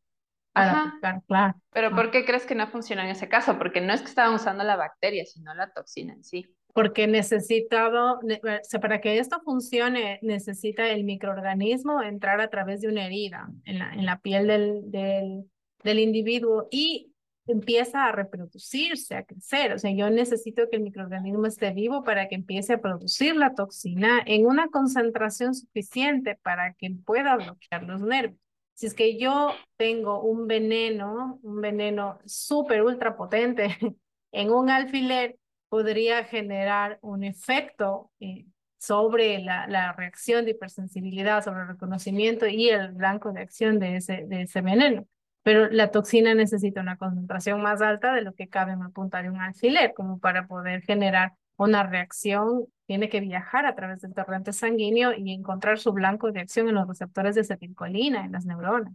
Ajá. 0.54 1.22
claro. 1.28 1.56
Pero 1.72 1.92
¿por 1.92 2.12
qué 2.12 2.26
crees 2.26 2.46
que 2.46 2.56
no 2.56 2.68
funciona 2.68 3.04
en 3.04 3.12
ese 3.12 3.30
caso? 3.30 3.58
Porque 3.58 3.82
no 3.82 3.94
es 3.94 4.02
que 4.02 4.08
estaban 4.08 4.34
usando 4.34 4.64
la 4.64 4.76
bacteria, 4.76 5.26
sino 5.26 5.54
la 5.54 5.72
toxina 5.72 6.14
en 6.14 6.24
sí. 6.24 6.46
Porque 6.74 7.08
necesitado, 7.08 8.20
o 8.20 8.20
sea, 8.64 8.80
para 8.80 9.02
que 9.02 9.18
esto 9.18 9.42
funcione, 9.44 10.20
necesita 10.22 10.88
el 10.90 11.04
microorganismo 11.04 12.02
entrar 12.02 12.42
a 12.42 12.50
través 12.50 12.82
de 12.82 12.88
una 12.88 13.06
herida 13.06 13.50
en 13.66 13.80
la, 13.80 13.94
en 13.94 14.06
la 14.06 14.20
piel 14.20 14.48
del, 14.48 14.92
del, 14.92 15.50
del 15.84 16.00
individuo 16.00 16.68
y 16.72 17.14
empieza 17.48 18.06
a 18.06 18.12
reproducirse, 18.12 19.16
a 19.16 19.24
crecer. 19.24 19.74
O 19.74 19.80
sea, 19.80 19.92
yo 19.92 20.10
necesito 20.10 20.70
que 20.70 20.78
el 20.78 20.84
microorganismo 20.84 21.48
esté 21.48 21.72
vivo 21.72 22.04
para 22.04 22.28
que 22.28 22.36
empiece 22.36 22.74
a 22.74 22.82
producir 22.82 23.36
la 23.36 23.56
toxina 23.56 24.22
en 24.26 24.46
una 24.46 24.68
concentración 24.68 25.56
suficiente 25.56 26.38
para 26.42 26.74
que 26.74 26.92
pueda 27.04 27.36
bloquear 27.36 27.84
los 27.84 28.02
nervios. 28.02 28.40
Si 28.80 28.86
es 28.86 28.94
que 28.94 29.18
yo 29.18 29.52
tengo 29.76 30.22
un 30.22 30.48
veneno, 30.48 31.38
un 31.44 31.60
veneno 31.60 32.18
súper 32.24 32.82
ultra 32.82 33.18
potente 33.18 33.78
en 34.32 34.52
un 34.52 34.70
alfiler, 34.70 35.38
podría 35.68 36.24
generar 36.24 36.98
un 37.02 37.26
efecto 37.26 38.10
eh, 38.22 38.46
sobre 38.78 39.40
la, 39.40 39.92
reacción 39.98 40.46
de 40.46 40.52
hipersensibilidad, 40.52 41.44
sobre 41.44 41.64
el 41.64 41.68
reconocimiento 41.68 42.48
y 42.48 42.70
el 42.70 42.94
blanco 42.94 43.34
de 43.34 43.42
acción 43.42 43.80
de 43.80 43.98
ese, 43.98 44.62
veneno. 44.62 45.06
Pero 45.44 45.70
la 45.70 45.92
toxina 45.92 46.34
necesita 46.34 46.80
una 46.80 46.96
concentración 46.96 47.62
más 47.62 47.82
alta 47.82 48.14
de 48.14 48.22
lo 48.22 48.34
que 48.34 48.48
cabe 48.48 48.72
en 48.72 48.80
la 48.80 48.90
punta 48.92 49.22
de 49.22 49.30
un 49.30 49.42
alfiler, 49.42 49.94
como 49.94 50.20
para 50.20 50.48
poder 50.48 50.84
generar 50.84 51.34
una 51.66 51.84
reacción, 51.84 52.66
tiene 52.86 53.10
que 53.10 53.20
viajar 53.20 53.66
a 53.66 53.76
través 53.76 54.02
del 54.02 54.14
torrente 54.14 54.54
sanguíneo 54.54 55.14
y 55.14 55.34
encontrar 55.34 55.78
su 55.78 55.92
blanco 55.92 56.32
de 56.32 56.40
acción 56.40 56.70
en 56.70 56.76
los 56.76 56.88
receptores 56.88 57.36
de 57.36 57.42
acetilcolina, 57.42 58.26
en 58.26 58.32
las 58.32 58.46
neuronas. 58.46 58.94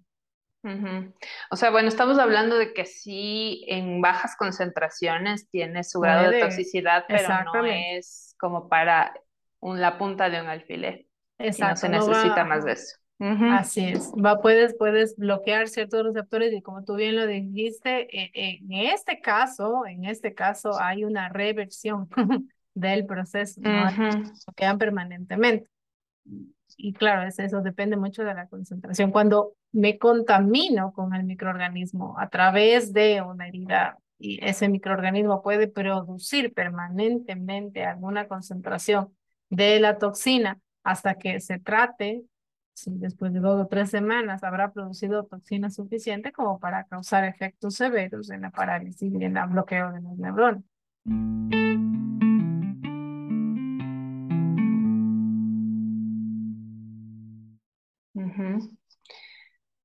O 1.50 1.56
sea, 1.56 1.71
bueno, 1.71 1.88
estamos 1.88 2.18
hablando 2.18 2.56
de 2.56 2.73
que 2.73 2.87
sí 2.87 3.66
en 3.68 4.00
bajas 4.00 4.35
concentraciones 4.37 5.49
tiene 5.50 5.85
su 5.85 6.00
grado 6.00 6.30
de 6.30 6.40
toxicidad, 6.40 7.04
pero 7.06 7.28
no 7.52 7.66
es 7.66 8.35
como 8.40 8.68
para 8.71 9.12
un, 9.61 9.83
la 9.83 9.99
punta 9.99 10.30
de 10.30 10.40
un 10.40 10.47
alfiler. 10.47 11.06
Exacto. 11.37 11.88
no 11.88 12.00
se 12.00 12.11
necesita 12.11 12.44
más 12.44 12.64
de 12.64 12.73
eso. 12.73 12.97
Así 13.18 13.88
es. 13.88 14.12
Va, 14.12 14.40
puedes, 14.40 14.75
puedes 14.75 15.16
bloquear 15.16 15.68
ciertos 15.68 16.04
receptores 16.04 16.52
y 16.52 16.62
como 16.62 16.83
tú 16.85 16.97
bien 16.97 17.16
lo 17.16 17.26
dijiste, 17.26 18.09
e, 18.11 18.30
e, 18.35 18.59
en 18.62 18.73
este 18.73 19.21
caso, 19.21 19.87
en 19.87 20.04
este 20.04 20.35
caso 20.35 20.80
hay 20.80 21.04
una 21.04 21.28
reversión 21.28 22.09
del 22.74 23.06
proceso, 23.06 23.60
¿no? 23.60 23.88
quedan 24.56 24.78
permanentemente. 24.78 25.68
Y 26.76 26.92
claro, 26.92 27.22
es 27.22 27.38
eso 27.38 27.60
depende 27.60 27.96
mucho 27.96 28.24
de 28.24 28.34
la 28.34 28.48
concentración. 28.48 29.12
Cuando 29.12 29.54
me 29.72 29.98
contamino 29.98 30.92
con 30.92 31.14
el 31.14 31.24
microorganismo 31.24 32.16
a 32.18 32.28
través 32.28 32.92
de 32.92 33.22
una 33.22 33.48
herida 33.48 33.98
y 34.18 34.44
ese 34.44 34.68
microorganismo 34.68 35.42
puede 35.42 35.68
producir 35.68 36.52
permanentemente 36.54 37.84
alguna 37.84 38.26
concentración 38.26 39.14
de 39.50 39.80
la 39.80 39.98
toxina 39.98 40.58
hasta 40.82 41.16
que 41.16 41.40
se 41.40 41.58
trate 41.58 42.24
después 42.86 43.32
de 43.32 43.40
dos 43.40 43.64
o 43.64 43.66
tres 43.68 43.90
semanas 43.90 44.42
habrá 44.42 44.72
producido 44.72 45.24
toxina 45.24 45.70
suficiente 45.70 46.32
como 46.32 46.58
para 46.58 46.84
causar 46.84 47.24
efectos 47.24 47.76
severos 47.76 48.30
en 48.30 48.42
la 48.42 48.50
parálisis 48.50 49.12
y 49.12 49.24
en 49.24 49.36
el 49.36 49.48
bloqueo 49.48 49.92
de 49.92 50.00
los 50.00 50.18
neuronas. 50.18 50.62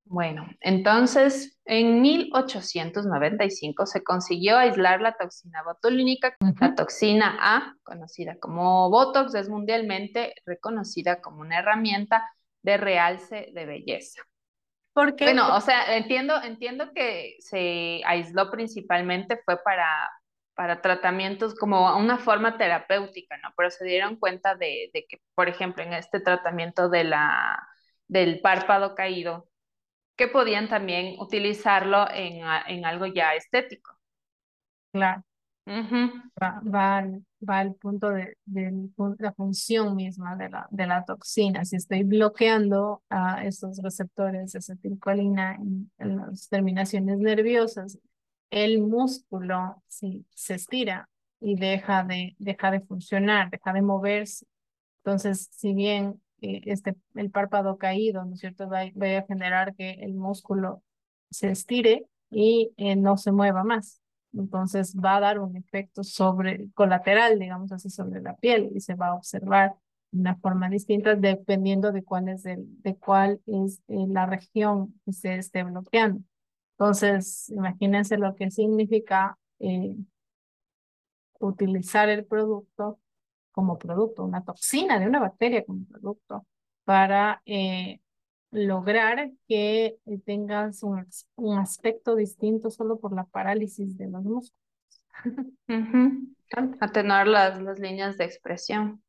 Bueno, 0.06 0.48
entonces 0.62 1.60
en 1.66 2.02
1895 2.02 3.86
se 3.86 4.04
consiguió 4.04 4.58
aislar 4.58 5.02
la 5.02 5.16
toxina 5.16 5.62
botulínica. 5.62 6.36
La 6.60 6.74
toxina 6.74 7.38
A, 7.40 7.76
conocida 7.84 8.36
como 8.40 8.90
Botox, 8.90 9.36
es 9.36 9.50
mundialmente 9.50 10.34
reconocida 10.48 11.22
como 11.22 11.42
una 11.42 11.60
herramienta 11.60 12.28
de 12.64 12.78
realce 12.78 13.52
de 13.54 13.66
belleza. 13.68 14.24
Porque, 14.94 15.26
bueno, 15.26 15.56
o 15.56 15.62
sea, 15.62 15.96
entiendo, 15.96 16.42
entiendo 16.42 16.92
que 16.92 17.36
se 17.40 18.02
aisló 18.04 18.50
principalmente 18.50 19.40
fue 19.46 19.62
para, 19.62 20.10
para 20.56 20.82
tratamientos 20.82 21.54
como 21.54 21.96
una 21.96 22.18
forma 22.18 22.58
terapéutica, 22.58 23.38
¿no? 23.38 23.50
Pero 23.56 23.70
se 23.70 23.86
dieron 23.86 24.16
cuenta 24.16 24.56
de, 24.56 24.90
de 24.92 25.06
que, 25.08 25.22
por 25.36 25.48
ejemplo, 25.50 25.84
en 25.84 25.94
este 25.94 26.20
tratamiento 26.20 26.90
de 26.90 27.04
la, 27.04 27.60
del 28.10 28.42
párpado 28.42 28.94
caído, 28.96 29.48
que 30.18 30.28
podían 30.28 30.68
también 30.68 31.16
utilizarlo 31.20 32.06
en, 32.12 32.44
en 32.68 32.86
algo 32.86 33.06
ya 33.06 33.36
estético. 33.36 33.98
Claro 34.92 35.24
va, 35.70 36.62
va, 36.66 37.08
va, 37.48 37.60
al 37.60 37.76
punto 37.76 38.10
de, 38.10 38.36
la 39.20 39.34
función 39.34 39.96
misma 39.96 40.36
de 40.36 40.50
la, 40.50 40.68
de 40.72 40.88
la 40.88 41.06
toxina. 41.06 41.64
Si 41.66 41.76
estoy 41.76 42.04
bloqueando 42.04 43.04
a 43.10 43.46
estos 43.46 43.82
receptores 43.82 44.52
de 44.52 44.60
acetilcolina 44.60 45.56
en, 45.56 45.92
las 45.98 46.50
terminaciones 46.50 47.20
nerviosas, 47.20 48.00
el 48.50 48.82
músculo 48.82 49.84
sí, 49.88 50.26
se 50.34 50.56
estira 50.56 51.08
y 51.40 51.56
deja 51.56 52.04
de, 52.04 52.36
deja 52.40 52.72
de 52.72 52.82
funcionar, 52.82 53.50
deja 53.52 53.74
de 53.74 53.82
moverse. 53.82 54.46
Entonces, 55.04 55.50
si 55.52 55.74
bien 55.74 56.20
este, 56.42 56.96
el 57.16 57.32
párpado 57.32 57.78
caído, 57.78 58.26
¿no 58.26 58.34
es 58.34 58.40
cierto?, 58.40 58.70
va, 58.70 58.82
a 58.82 59.26
generar 59.28 59.76
que 59.76 59.92
el 59.92 60.14
músculo 60.14 60.84
se 61.30 61.52
estire 61.52 62.06
y 62.30 62.72
eh, 62.78 62.96
no 62.96 63.18
se 63.18 63.32
mueva 63.32 63.64
más. 63.64 64.02
Entonces 64.34 64.96
va 64.96 65.18
a 65.18 65.20
dar 65.20 65.40
un 65.40 65.56
efecto 65.56 66.04
sobre 66.04 66.70
colateral, 66.74 67.40
digamos 67.40 67.72
así, 67.72 67.90
sobre 67.90 68.22
la 68.22 68.36
piel 68.36 68.70
y 68.76 68.80
se 68.82 68.96
va 68.96 69.08
a 69.08 69.16
observar 69.16 69.76
de 70.12 70.22
una 70.22 70.36
forma 70.38 70.70
distinta 70.70 71.16
dependiendo 71.16 71.92
de 71.92 72.04
cuál 72.04 72.30
es, 72.30 72.46
el, 72.46 72.66
de 72.82 72.96
cuál 72.96 73.42
es 73.46 73.82
eh, 73.88 74.06
la 74.08 74.26
región 74.26 75.00
que 75.06 75.14
se 75.14 75.36
esté 75.36 75.64
bloqueando. 75.64 76.22
Entonces, 76.78 77.50
imagínense 77.50 78.18
lo 78.18 78.36
que 78.36 78.52
significa 78.52 79.38
eh, 79.60 79.96
utilizar 81.40 82.10
el 82.10 82.26
producto 82.26 83.00
como 83.52 83.78
producto, 83.78 84.24
una 84.24 84.44
toxina 84.44 85.00
de 85.00 85.08
una 85.08 85.20
bacteria 85.20 85.66
como 85.66 85.86
producto 85.86 86.46
para 86.84 87.42
eh, 87.46 88.00
lograr 88.52 89.32
que 89.48 89.98
eh, 90.06 90.20
tengas 90.26 90.84
un, 90.84 91.06
un, 91.36 91.60
aspecto 91.60 92.16
distinto 92.16 92.72
solo 92.72 93.00
por 93.00 93.14
la 93.14 93.26
parálisis 93.26 93.98
de 93.98 94.08
los 94.08 94.24
músculos. 94.24 94.54
Atenuar 96.80 97.28
las, 97.28 97.62
las 97.62 97.80
líneas 97.80 98.18
de 98.18 98.26
expresión. 98.26 99.04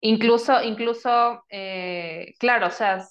Incluso, 0.00 0.62
incluso, 0.62 1.44
eh, 1.48 2.34
claro, 2.38 2.68
o 2.68 2.70
sea, 2.70 3.04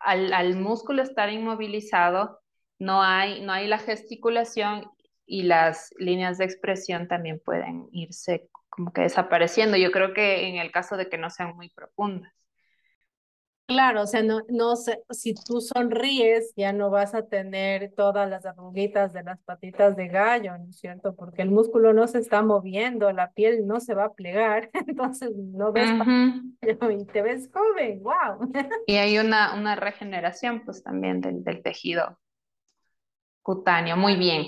al, 0.00 0.32
al, 0.32 0.56
músculo 0.56 1.02
estar 1.02 1.30
inmovilizado, 1.30 2.40
no 2.78 3.02
hay, 3.02 3.42
no 3.42 3.52
hay 3.52 3.66
la 3.66 3.78
gesticulación 3.78 4.90
y 5.26 5.42
las 5.42 5.90
líneas 5.98 6.38
de 6.38 6.46
expresión 6.46 7.06
también 7.06 7.40
pueden 7.44 7.88
irse 7.92 8.48
como 8.68 8.92
que 8.92 9.02
desapareciendo. 9.02 9.76
Yo 9.76 9.90
creo 9.90 10.14
que 10.14 10.48
en 10.48 10.56
el 10.56 10.70
caso 10.70 10.96
de 10.96 11.08
que 11.08 11.18
no 11.18 11.30
sean 11.30 11.56
muy 11.56 11.70
profundas. 11.70 12.32
Claro, 13.68 14.00
o 14.00 14.06
sea, 14.06 14.22
no, 14.22 14.40
no 14.48 14.76
sé, 14.76 15.02
si 15.10 15.34
tú 15.34 15.60
sonríes, 15.60 16.54
ya 16.56 16.72
no 16.72 16.88
vas 16.88 17.14
a 17.14 17.26
tener 17.26 17.92
todas 17.94 18.26
las 18.28 18.46
arruguitas 18.46 19.12
de 19.12 19.22
las 19.22 19.42
patitas 19.42 19.94
de 19.94 20.08
gallo, 20.08 20.56
¿no 20.56 20.70
es 20.70 20.78
cierto? 20.78 21.14
Porque 21.14 21.42
el 21.42 21.50
músculo 21.50 21.92
no 21.92 22.06
se 22.08 22.18
está 22.18 22.40
moviendo, 22.40 23.12
la 23.12 23.30
piel 23.32 23.66
no 23.66 23.78
se 23.80 23.92
va 23.92 24.04
a 24.04 24.14
plegar, 24.14 24.70
entonces 24.86 25.36
no 25.36 25.70
ves 25.70 25.90
y 26.62 27.04
te 27.04 27.20
ves 27.20 27.50
joven, 27.52 28.02
wow. 28.02 28.50
Y 28.86 28.96
hay 28.96 29.18
una, 29.18 29.54
una 29.54 29.76
regeneración, 29.76 30.64
pues 30.64 30.82
también 30.82 31.20
del, 31.20 31.44
del 31.44 31.62
tejido 31.62 32.18
cutáneo, 33.42 33.98
muy 33.98 34.16
bien. 34.16 34.46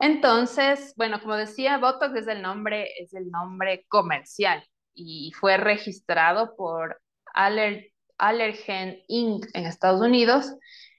Entonces, 0.00 0.94
bueno, 0.96 1.20
como 1.20 1.36
decía, 1.36 1.78
Botox 1.78 2.16
es 2.16 2.26
el 2.26 2.40
nombre, 2.40 2.88
es 2.98 3.12
el 3.14 3.30
nombre 3.30 3.84
comercial 3.88 4.64
y 4.94 5.32
fue 5.38 5.58
registrado 5.58 6.56
por 6.56 7.00
Aller 7.34 7.92
Allergen 8.18 9.02
Inc. 9.08 9.46
en 9.54 9.66
Estados 9.66 10.00
Unidos. 10.00 10.54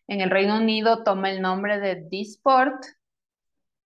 En 0.08 0.22
el 0.22 0.30
Reino 0.30 0.58
Unido 0.58 1.04
toma 1.04 1.32
el 1.32 1.42
nombre 1.42 1.80
de 1.80 2.04
Disport 2.10 2.84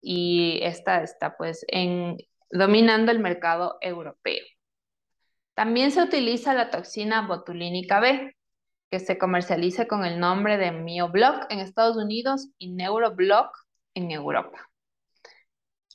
y 0.01 0.60
esta 0.63 1.01
está 1.01 1.38
pues 1.38 1.65
en, 1.69 2.17
dominando 2.51 3.12
el 3.12 3.19
mercado 3.19 3.77
europeo. 3.81 4.43
También 5.53 5.91
se 5.91 6.03
utiliza 6.03 6.53
la 6.53 6.69
toxina 6.72 7.25
botulínica 7.25 8.01
B, 8.01 8.36
que 8.91 9.00
se 9.00 9.17
comercializa 9.17 9.88
con 9.88 10.03
el 10.03 10.19
nombre 10.19 10.57
de 10.57 10.72
MioBlock 10.72 11.45
en 11.50 11.60
Estados 11.60 11.95
Unidos 11.95 12.50
y 12.57 12.72
NeuroBlock 12.74 13.55
en 13.93 14.12
Europa. 14.12 14.69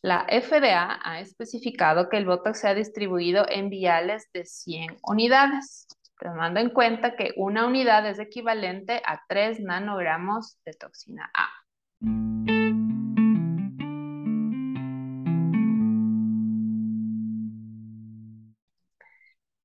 La 0.03 0.27
FDA 0.29 0.99
ha 1.03 1.21
especificado 1.21 2.09
que 2.09 2.17
el 2.17 2.25
Botox 2.25 2.61
sea 2.61 2.75
distribuido 2.75 3.45
en 3.49 3.69
viales 3.69 4.31
de 4.33 4.45
100 4.45 4.97
unidades 5.03 5.87
tomando 6.21 6.61
en 6.61 6.71
cuenta 6.71 7.17
que 7.17 7.33
una 7.37 7.67
unidad 7.67 8.07
es 8.07 8.19
equivalente 8.19 9.03
a 9.07 9.23
3 9.27 9.61
nanogramos 9.61 10.59
de 10.65 10.73
toxina 10.75 11.31
A. 11.35 11.49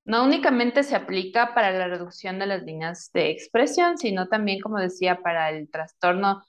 No 0.05 0.23
únicamente 0.23 0.83
se 0.83 0.95
aplica 0.95 1.53
para 1.53 1.71
la 1.71 1.87
reducción 1.87 2.39
de 2.39 2.45
las 2.45 2.63
líneas 2.63 3.09
de 3.11 3.31
expresión, 3.31 3.97
sino 3.97 4.27
también, 4.27 4.61
como 4.61 4.77
decía, 4.77 5.21
para 5.21 5.49
el 5.49 5.69
trastorno 5.69 6.43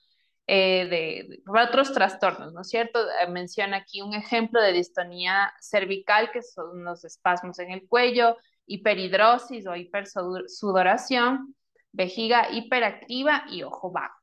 eh, 0.49 0.87
de, 0.87 1.43
para 1.45 1.65
otros 1.65 1.91
trastornos, 1.91 2.53
¿no 2.53 2.61
es 2.61 2.69
cierto? 2.69 2.99
Eh, 3.01 3.29
menciona 3.29 3.77
aquí 3.77 4.01
un 4.01 4.13
ejemplo 4.13 4.61
de 4.61 4.71
distonía 4.71 5.53
cervical, 5.59 6.31
que 6.31 6.41
son 6.41 6.85
los 6.85 7.03
espasmos 7.03 7.59
en 7.59 7.71
el 7.71 7.85
cuello, 7.85 8.37
hiperhidrosis 8.65 9.67
o 9.67 9.75
hipersudoración, 9.75 11.53
vejiga 11.91 12.49
hiperactiva 12.51 13.43
y 13.49 13.63
ojo 13.63 13.91
vago. 13.91 14.13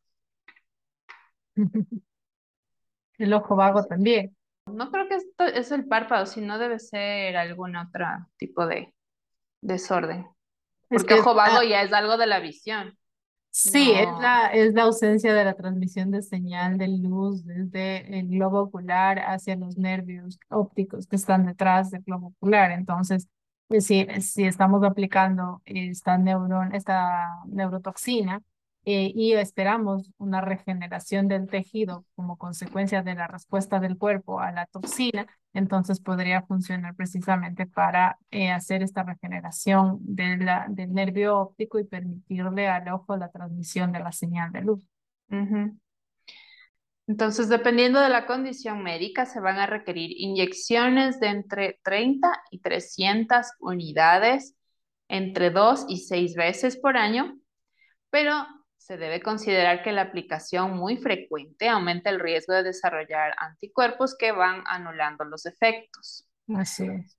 El 3.18 3.32
ojo 3.32 3.54
vago 3.54 3.84
también. 3.84 4.36
No 4.66 4.90
creo 4.90 5.06
que 5.06 5.16
esto 5.16 5.44
es 5.44 5.70
el 5.70 5.86
párpado, 5.86 6.26
sino 6.26 6.58
debe 6.58 6.80
ser 6.80 7.36
algún 7.36 7.76
otro 7.76 8.06
tipo 8.38 8.66
de 8.66 8.92
desorden. 9.60 10.26
Porque 10.88 11.14
ojo 11.14 11.32
vago 11.34 11.62
ya 11.62 11.82
es 11.82 11.92
algo 11.92 12.16
de 12.16 12.26
la 12.26 12.40
visión. 12.40 12.98
Sí, 13.56 13.92
es, 13.92 14.08
la, 14.20 14.48
es 14.48 14.74
la 14.74 14.82
ausencia 14.82 15.32
de 15.32 15.44
la 15.44 15.54
transmisión 15.54 16.10
de 16.10 16.22
señal 16.22 16.76
de 16.76 16.88
luz 16.88 17.44
desde 17.44 18.18
el 18.18 18.26
globo 18.26 18.62
ocular 18.62 19.20
hacia 19.20 19.54
los 19.54 19.78
nervios 19.78 20.40
ópticos 20.48 21.06
que 21.06 21.14
están 21.14 21.46
detrás 21.46 21.92
del 21.92 22.02
globo 22.02 22.32
ocular. 22.36 22.72
Entonces, 22.72 23.28
pues 23.68 23.86
si, 23.86 24.06
si 24.22 24.42
estamos 24.44 24.82
aplicando 24.82 25.62
esta, 25.66 26.18
neuron, 26.18 26.74
esta 26.74 27.28
neurotoxina 27.46 28.42
eh, 28.86 29.12
y 29.14 29.32
esperamos 29.32 30.10
una 30.18 30.40
regeneración 30.40 31.26
del 31.26 31.46
tejido 31.46 32.04
como 32.14 32.36
consecuencia 32.36 33.02
de 33.02 33.14
la 33.14 33.26
respuesta 33.26 33.80
del 33.80 33.96
cuerpo 33.96 34.40
a 34.40 34.52
la 34.52 34.66
toxina, 34.66 35.26
entonces 35.54 36.00
podría 36.00 36.42
funcionar 36.42 36.94
precisamente 36.94 37.66
para 37.66 38.18
eh, 38.30 38.50
hacer 38.50 38.82
esta 38.82 39.02
regeneración 39.02 39.98
de 40.00 40.36
la, 40.36 40.66
del 40.68 40.92
nervio 40.92 41.38
óptico 41.38 41.78
y 41.78 41.84
permitirle 41.84 42.68
al 42.68 42.88
ojo 42.88 43.16
la 43.16 43.30
transmisión 43.30 43.92
de 43.92 44.00
la 44.00 44.12
señal 44.12 44.52
de 44.52 44.60
luz. 44.62 44.86
Entonces, 47.06 47.48
dependiendo 47.48 48.00
de 48.00 48.08
la 48.08 48.26
condición 48.26 48.82
médica, 48.82 49.26
se 49.26 49.40
van 49.40 49.58
a 49.58 49.66
requerir 49.66 50.10
inyecciones 50.12 51.20
de 51.20 51.28
entre 51.28 51.80
30 51.82 52.28
y 52.50 52.60
300 52.60 53.46
unidades 53.60 54.54
entre 55.08 55.50
2 55.50 55.86
y 55.88 55.98
6 55.98 56.34
veces 56.34 56.76
por 56.76 56.96
año, 56.96 57.38
pero 58.10 58.32
se 58.84 58.98
debe 58.98 59.22
considerar 59.22 59.82
que 59.82 59.92
la 59.92 60.02
aplicación 60.02 60.76
muy 60.76 60.98
frecuente 60.98 61.70
aumenta 61.70 62.10
el 62.10 62.20
riesgo 62.20 62.52
de 62.52 62.64
desarrollar 62.64 63.34
anticuerpos 63.38 64.14
que 64.14 64.30
van 64.30 64.62
anulando 64.66 65.24
los 65.24 65.46
efectos. 65.46 66.28
Así 66.54 66.86
es. 66.86 67.16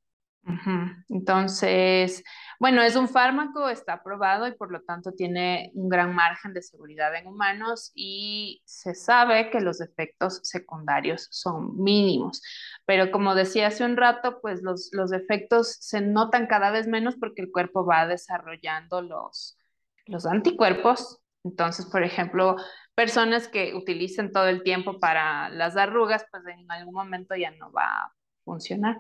Entonces, 1.10 2.24
bueno, 2.60 2.84
es 2.84 2.96
un 2.96 3.10
fármaco, 3.10 3.68
está 3.68 3.94
aprobado 3.94 4.48
y 4.48 4.52
por 4.56 4.72
lo 4.72 4.84
tanto 4.84 5.14
tiene 5.14 5.72
un 5.74 5.90
gran 5.90 6.14
margen 6.14 6.54
de 6.54 6.62
seguridad 6.62 7.16
en 7.16 7.26
humanos 7.26 7.92
y 7.96 8.62
se 8.66 8.94
sabe 8.94 9.50
que 9.50 9.60
los 9.60 9.82
efectos 9.82 10.42
secundarios 10.44 11.28
son 11.32 11.82
mínimos. 11.82 12.44
Pero 12.86 13.10
como 13.10 13.34
decía 13.34 13.70
hace 13.70 13.86
un 13.86 13.98
rato, 13.98 14.40
pues 14.40 14.62
los, 14.62 14.92
los 14.94 15.12
efectos 15.14 15.78
se 15.80 16.02
notan 16.02 16.46
cada 16.46 16.70
vez 16.70 16.86
menos 16.86 17.16
porque 17.16 17.42
el 17.42 17.52
cuerpo 17.52 17.84
va 17.84 18.06
desarrollando 18.06 19.02
los, 19.02 19.58
los 20.06 20.28
anticuerpos. 20.28 21.24
Entonces, 21.46 21.86
por 21.86 22.04
ejemplo, 22.04 22.58
personas 22.94 23.48
que 23.48 23.74
utilicen 23.74 24.34
todo 24.34 24.48
el 24.50 24.64
tiempo 24.64 25.00
para 25.00 25.48
las 25.50 25.78
arrugas, 25.78 26.26
pues 26.30 26.44
en 26.48 26.70
algún 26.70 26.94
momento 26.94 27.36
ya 27.36 27.52
no 27.52 27.72
va 27.72 27.86
a 27.86 28.12
funcionar 28.44 28.98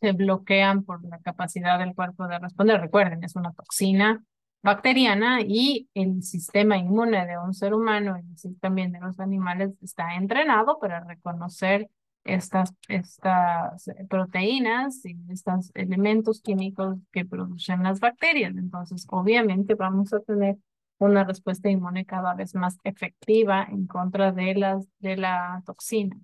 se 0.00 0.12
bloquean 0.12 0.84
por 0.84 1.04
la 1.04 1.18
capacidad 1.20 1.78
del 1.78 1.94
cuerpo 1.94 2.26
de 2.28 2.38
responder. 2.38 2.80
Recuerden, 2.80 3.24
es 3.24 3.36
una 3.36 3.52
toxina 3.52 4.22
bacteriana 4.62 5.40
y 5.40 5.88
el 5.94 6.22
sistema 6.22 6.76
inmune 6.76 7.26
de 7.26 7.38
un 7.38 7.54
ser 7.54 7.74
humano 7.74 8.18
y 8.18 8.54
también 8.56 8.92
de 8.92 9.00
los 9.00 9.18
animales 9.20 9.72
está 9.82 10.14
entrenado 10.16 10.78
para 10.78 11.00
reconocer 11.00 11.88
estas, 12.24 12.74
estas 12.88 13.90
proteínas 14.08 15.04
y 15.04 15.16
estos 15.30 15.70
elementos 15.74 16.42
químicos 16.42 16.98
que 17.12 17.24
producen 17.24 17.82
las 17.82 18.00
bacterias. 18.00 18.54
Entonces, 18.56 19.06
obviamente 19.10 19.74
vamos 19.74 20.12
a 20.12 20.20
tener 20.20 20.56
una 20.98 21.24
respuesta 21.24 21.70
inmune 21.70 22.04
cada 22.06 22.34
vez 22.34 22.54
más 22.54 22.78
efectiva 22.84 23.66
en 23.70 23.86
contra 23.86 24.32
de, 24.32 24.54
las, 24.54 24.86
de 24.98 25.16
la 25.16 25.62
toxina. 25.64 26.16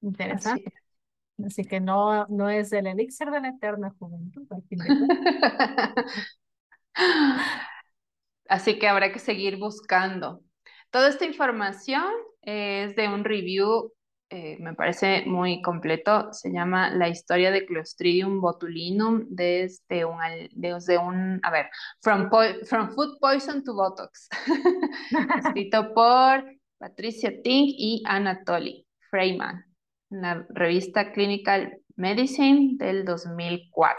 Interesante. 0.00 0.72
Así 1.44 1.64
que 1.64 1.80
no, 1.80 2.26
no 2.28 2.48
es 2.48 2.72
el 2.72 2.86
elixir 2.86 3.30
de 3.30 3.40
la 3.40 3.48
eterna 3.48 3.92
juventud. 3.98 4.46
Así 8.48 8.78
que 8.78 8.86
habrá 8.86 9.12
que 9.12 9.18
seguir 9.18 9.58
buscando. 9.58 10.42
Toda 10.90 11.08
esta 11.08 11.24
información 11.24 12.04
es 12.42 12.94
de 12.94 13.08
un 13.08 13.24
review, 13.24 13.92
eh, 14.34 14.56
me 14.58 14.74
parece 14.74 15.24
muy 15.26 15.62
completo. 15.62 16.32
Se 16.32 16.50
llama 16.50 16.90
La 16.90 17.08
historia 17.08 17.52
de 17.52 17.64
Clostridium 17.64 18.40
botulinum 18.40 19.26
desde 19.28 20.04
un, 20.04 20.18
desde 20.50 20.98
un 20.98 21.38
a 21.44 21.50
ver, 21.52 21.70
from, 22.02 22.28
from 22.64 22.90
Food 22.94 23.18
Poison 23.20 23.62
to 23.62 23.74
Botox. 23.74 24.28
Escrito 25.38 25.94
por 25.94 26.44
Patricia 26.78 27.30
Tink 27.42 27.74
y 27.78 28.02
Anatoly 28.06 28.84
Freeman 29.08 29.64
en 30.10 30.22
la 30.22 30.44
revista 30.48 31.12
Clinical 31.12 31.78
Medicine 31.94 32.72
del 32.76 33.04
2004. 33.04 33.96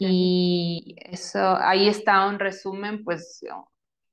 Y 0.00 0.96
eso, 0.98 1.56
ahí 1.56 1.88
está 1.88 2.26
un 2.26 2.38
resumen, 2.38 3.04
pues, 3.04 3.42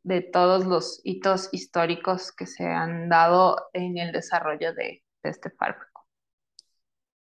de 0.04 0.22
todos 0.22 0.66
los 0.66 1.02
hitos 1.04 1.50
históricos 1.52 2.32
que 2.32 2.46
se 2.46 2.66
han 2.66 3.10
dado 3.10 3.70
en 3.74 3.98
el 3.98 4.12
desarrollo 4.12 4.74
de, 4.74 5.04
este 5.24 5.52
fármaco. 5.52 6.08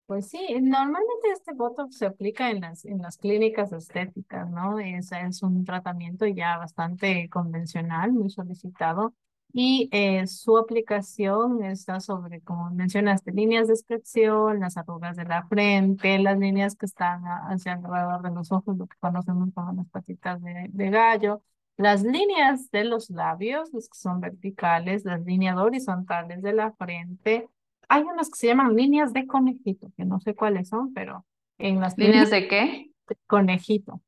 Pues 0.05 0.29
sí, 0.29 0.39
normalmente 0.61 1.31
este 1.33 1.53
Botox 1.53 1.97
se 1.97 2.05
aplica 2.05 2.49
en 2.49 2.61
las, 2.61 2.85
en 2.85 3.01
las 3.01 3.17
clínicas 3.17 3.73
estéticas, 3.73 4.49
¿no? 4.49 4.79
Es, 4.79 5.11
es 5.11 5.43
un 5.43 5.65
tratamiento 5.65 6.25
ya 6.25 6.57
bastante 6.57 7.29
convencional, 7.29 8.11
muy 8.11 8.29
solicitado 8.29 9.13
y 9.55 9.87
eh, 9.91 10.25
su 10.25 10.57
aplicación 10.57 11.63
está 11.63 11.99
sobre, 11.99 12.41
como 12.41 12.71
mencionaste, 12.71 13.31
líneas 13.31 13.67
de 13.67 13.73
expresión, 13.75 14.59
las 14.59 14.77
arrugas 14.77 15.15
de 15.15 15.25
la 15.25 15.45
frente, 15.47 16.17
las 16.17 16.39
líneas 16.39 16.75
que 16.75 16.87
están 16.87 17.23
hacia 17.23 17.73
alrededor 17.73 18.23
de 18.23 18.31
los 18.31 18.51
ojos, 18.51 18.75
lo 18.77 18.87
que 18.87 18.97
conocemos 18.99 19.49
como 19.53 19.73
las 19.73 19.87
patitas 19.89 20.41
de, 20.41 20.69
de 20.69 20.89
gallo, 20.89 21.43
las 21.77 22.03
líneas 22.03 22.69
de 22.71 22.83
los 22.85 23.09
labios, 23.09 23.71
las 23.73 23.89
que 23.89 23.97
son 23.97 24.19
verticales, 24.21 25.05
las 25.05 25.21
líneas 25.25 25.57
horizontales 25.57 26.41
de 26.41 26.53
la 26.53 26.71
frente. 26.73 27.49
Hay 27.89 28.03
unas 28.03 28.29
que 28.29 28.37
se 28.39 28.47
llaman 28.47 28.75
líneas 28.75 29.13
de 29.13 29.27
conejito, 29.27 29.91
que 29.97 30.05
no 30.05 30.19
sé 30.19 30.35
cuáles 30.35 30.69
son, 30.69 30.93
pero 30.93 31.25
en 31.57 31.79
las 31.79 31.97
¿Líneas 31.97 32.29
líneas 32.29 32.29
de 32.29 32.47
qué? 32.47 32.91
de 33.09 33.17
conejito. 33.27 34.01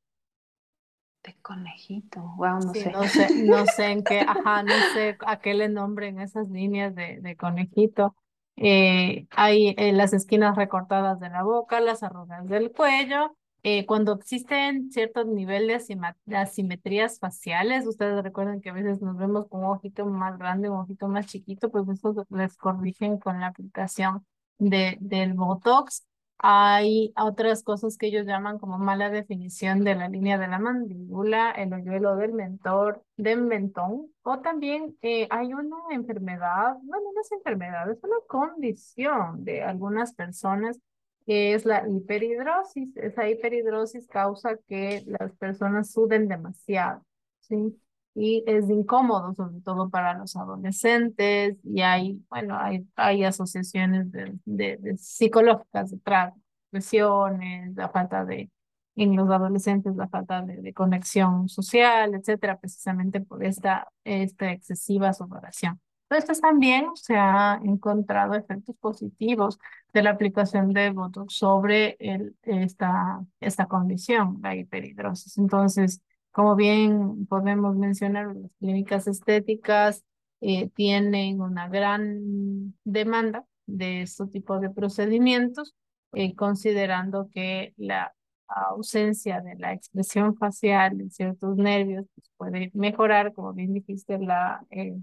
De 1.24 1.34
conejito. 1.42 2.20
Wow, 2.36 2.60
no 2.60 2.72
Sí, 2.72 2.84
sé. 2.84 2.92
no 2.92 3.08
sé, 3.08 3.32
no 3.36 3.66
sé 3.66 3.86
en 3.92 4.04
qué, 4.04 4.20
ajá, 4.26 4.62
no 4.62 4.82
sé 4.82 5.16
a 5.26 5.40
qué 5.40 5.54
le 5.54 5.68
nombren 5.68 6.20
esas 6.20 6.48
líneas 6.48 6.94
de, 6.94 7.20
de 7.20 7.36
conejito. 7.36 8.16
Eh, 8.56 9.26
hay 9.30 9.74
eh, 9.78 9.92
las 9.92 10.12
esquinas 10.14 10.56
recortadas 10.56 11.20
de 11.20 11.28
la 11.30 11.42
boca, 11.42 11.80
las 11.80 12.02
arrugas 12.02 12.46
del 12.48 12.72
cuello. 12.72 13.36
Eh, 13.68 13.84
cuando 13.84 14.12
existen 14.12 14.92
ciertos 14.92 15.26
niveles 15.26 15.88
de 16.24 16.36
asimetrías 16.36 17.18
faciales, 17.18 17.84
ustedes 17.84 18.22
recuerdan 18.22 18.60
que 18.60 18.70
a 18.70 18.72
veces 18.72 19.02
nos 19.02 19.16
vemos 19.16 19.48
con 19.48 19.64
un 19.64 19.72
ojito 19.72 20.06
más 20.06 20.38
grande, 20.38 20.70
un 20.70 20.78
ojito 20.78 21.08
más 21.08 21.26
chiquito, 21.26 21.68
pues 21.68 21.88
eso 21.88 22.24
les 22.30 22.56
corrigen 22.56 23.18
con 23.18 23.40
la 23.40 23.48
aplicación 23.48 24.24
de, 24.58 24.96
del 25.00 25.34
Botox. 25.34 26.06
Hay 26.38 27.12
otras 27.16 27.64
cosas 27.64 27.98
que 27.98 28.06
ellos 28.06 28.24
llaman 28.24 28.60
como 28.60 28.78
mala 28.78 29.10
definición 29.10 29.82
de 29.82 29.96
la 29.96 30.08
línea 30.08 30.38
de 30.38 30.46
la 30.46 30.60
mandíbula, 30.60 31.50
el 31.50 31.72
hoyuelo 31.72 32.14
del 32.14 32.34
mentor, 32.34 33.02
del 33.16 33.42
mentón, 33.42 34.12
o 34.22 34.38
también 34.38 34.96
eh, 35.02 35.26
hay 35.28 35.52
una 35.52 35.78
enfermedad, 35.90 36.76
bueno, 36.84 37.06
no 37.12 37.20
es 37.20 37.32
enfermedad, 37.32 37.90
es 37.90 37.98
una 38.04 38.18
condición 38.28 39.42
de 39.42 39.64
algunas 39.64 40.14
personas 40.14 40.78
que 41.26 41.54
es 41.54 41.64
la 41.66 41.86
hiperhidrosis. 41.88 42.96
Esa 42.96 43.28
hiperhidrosis 43.28 44.06
causa 44.08 44.56
que 44.68 45.04
las 45.06 45.32
personas 45.36 45.90
suden 45.92 46.28
demasiado, 46.28 47.02
¿sí? 47.40 47.76
y 48.16 48.42
es 48.46 48.68
incómodo, 48.70 49.34
sobre 49.34 49.60
todo 49.60 49.90
para 49.90 50.14
los 50.14 50.36
adolescentes, 50.36 51.58
y 51.62 51.82
hay, 51.82 52.24
bueno, 52.30 52.58
hay, 52.58 52.88
hay 52.96 53.24
asociaciones 53.24 54.10
de, 54.10 54.32
de, 54.46 54.78
de 54.78 54.96
psicológicas 54.96 55.90
detrás, 55.90 56.32
presiones, 56.70 57.74
la 57.76 57.90
falta 57.90 58.24
de, 58.24 58.50
en 58.96 59.16
los 59.16 59.28
adolescentes, 59.30 59.94
la 59.96 60.08
falta 60.08 60.40
de, 60.42 60.56
de 60.62 60.72
conexión 60.72 61.48
social, 61.50 62.14
etcétera, 62.14 62.58
precisamente 62.58 63.20
por 63.20 63.44
esta, 63.44 63.86
esta 64.04 64.50
excesiva 64.50 65.12
sudoración. 65.12 65.78
Entonces 66.08 66.40
también 66.40 66.86
se 66.94 67.16
ha 67.16 67.60
encontrado 67.64 68.34
efectos 68.34 68.76
positivos 68.76 69.58
de 69.92 70.02
la 70.02 70.10
aplicación 70.10 70.72
de 70.72 70.90
Botox 70.90 71.34
sobre 71.34 71.96
el, 71.98 72.36
esta, 72.42 73.24
esta 73.40 73.66
condición, 73.66 74.38
la 74.42 74.54
hiperhidrosis. 74.54 75.36
Entonces, 75.38 76.00
como 76.30 76.54
bien 76.54 77.26
podemos 77.26 77.76
mencionar, 77.76 78.36
las 78.36 78.50
clínicas 78.60 79.08
estéticas 79.08 80.04
eh, 80.40 80.68
tienen 80.70 81.40
una 81.40 81.68
gran 81.68 82.74
demanda 82.84 83.44
de 83.66 84.02
este 84.02 84.26
tipo 84.26 84.60
de 84.60 84.70
procedimientos, 84.70 85.74
eh, 86.12 86.34
considerando 86.36 87.28
que 87.32 87.74
la 87.76 88.14
ausencia 88.46 89.40
de 89.40 89.56
la 89.56 89.72
expresión 89.72 90.36
facial 90.36 91.00
en 91.00 91.10
ciertos 91.10 91.56
nervios 91.56 92.06
pues, 92.14 92.30
puede 92.36 92.70
mejorar, 92.74 93.32
como 93.32 93.52
bien 93.52 93.72
dijiste, 93.74 94.18
la, 94.18 94.64
eh, 94.70 94.96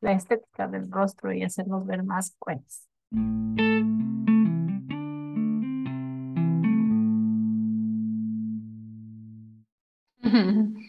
la 0.00 0.12
estética 0.12 0.68
del 0.68 0.90
rostro 0.90 1.32
y 1.32 1.42
hacernos 1.42 1.86
ver 1.86 2.02
más 2.02 2.36
buenos. 2.40 2.88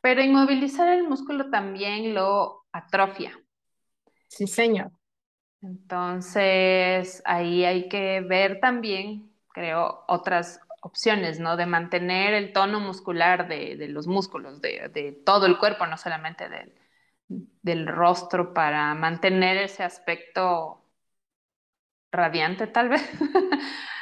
Pero 0.00 0.22
inmovilizar 0.22 0.92
el 0.92 1.08
músculo 1.08 1.50
también 1.50 2.14
lo 2.14 2.64
atrofia. 2.72 3.38
Sí, 4.28 4.46
señor. 4.46 4.92
Entonces, 5.62 7.22
ahí 7.26 7.64
hay 7.64 7.88
que 7.88 8.22
ver 8.22 8.60
también, 8.60 9.30
creo, 9.52 10.04
otras 10.08 10.60
opciones, 10.80 11.38
¿no? 11.38 11.58
De 11.58 11.66
mantener 11.66 12.32
el 12.32 12.54
tono 12.54 12.80
muscular 12.80 13.46
de, 13.46 13.76
de 13.76 13.88
los 13.88 14.06
músculos, 14.06 14.62
de, 14.62 14.90
de, 14.94 15.12
todo 15.12 15.44
el 15.44 15.58
cuerpo, 15.58 15.86
no 15.86 15.98
solamente 15.98 16.48
del, 16.48 16.72
del 17.62 17.86
rostro, 17.86 18.54
para 18.54 18.94
mantener 18.94 19.56
ese 19.58 19.82
aspecto 19.84 20.82
radiante, 22.12 22.66
tal 22.66 22.88
vez. 22.88 23.02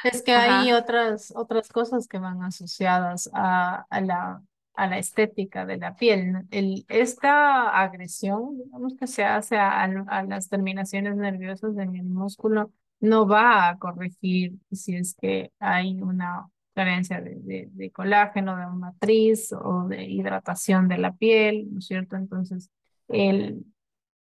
Es 0.03 0.21
que 0.23 0.31
Ajá. 0.35 0.45
hay 0.45 0.71
otras, 0.71 1.33
otras 1.35 1.69
cosas 1.69 2.07
que 2.07 2.19
van 2.19 2.41
asociadas 2.43 3.29
a, 3.33 3.85
a 3.89 4.01
la, 4.01 4.41
a 4.75 4.87
la 4.87 4.97
estética 4.97 5.65
de 5.65 5.77
la 5.77 5.95
piel. 5.95 6.47
El, 6.51 6.85
esta 6.87 7.69
agresión, 7.81 8.57
digamos 8.57 8.95
que 8.95 9.07
se 9.07 9.23
hace 9.25 9.57
a, 9.57 9.83
a 9.83 10.23
las 10.23 10.47
terminaciones 10.49 11.15
nerviosas 11.17 11.75
en 11.77 11.95
el 11.95 12.05
músculo, 12.05 12.71
no 13.01 13.27
va 13.27 13.69
a 13.69 13.77
corregir 13.77 14.53
si 14.71 14.95
es 14.95 15.15
que 15.15 15.51
hay 15.59 16.01
una 16.01 16.49
carencia 16.73 17.19
de, 17.21 17.35
de, 17.41 17.67
de 17.71 17.91
colágeno, 17.91 18.55
de 18.55 18.65
matriz 18.67 19.51
o 19.53 19.85
de 19.87 20.05
hidratación 20.05 20.87
de 20.87 20.97
la 20.97 21.13
piel, 21.13 21.67
¿no 21.73 21.79
es 21.79 21.87
cierto? 21.87 22.15
Entonces, 22.15 22.69
el 23.09 23.65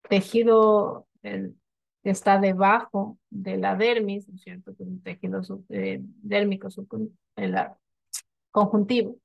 tejido, 0.08 1.06
el, 1.22 1.56
que 2.02 2.10
está 2.10 2.38
debajo 2.38 3.18
de 3.30 3.56
la 3.56 3.76
dermis, 3.76 4.28
¿no 4.28 4.34
es 4.34 4.42
cierto? 4.42 4.74
Que 4.76 4.82
es 4.82 4.88
un 4.88 5.02
tejido 5.02 5.42
sub, 5.42 5.64
eh, 5.68 6.00
dérmico 6.02 6.70
subcon, 6.70 7.16
el 7.36 7.56
conjuntivo, 8.50 9.16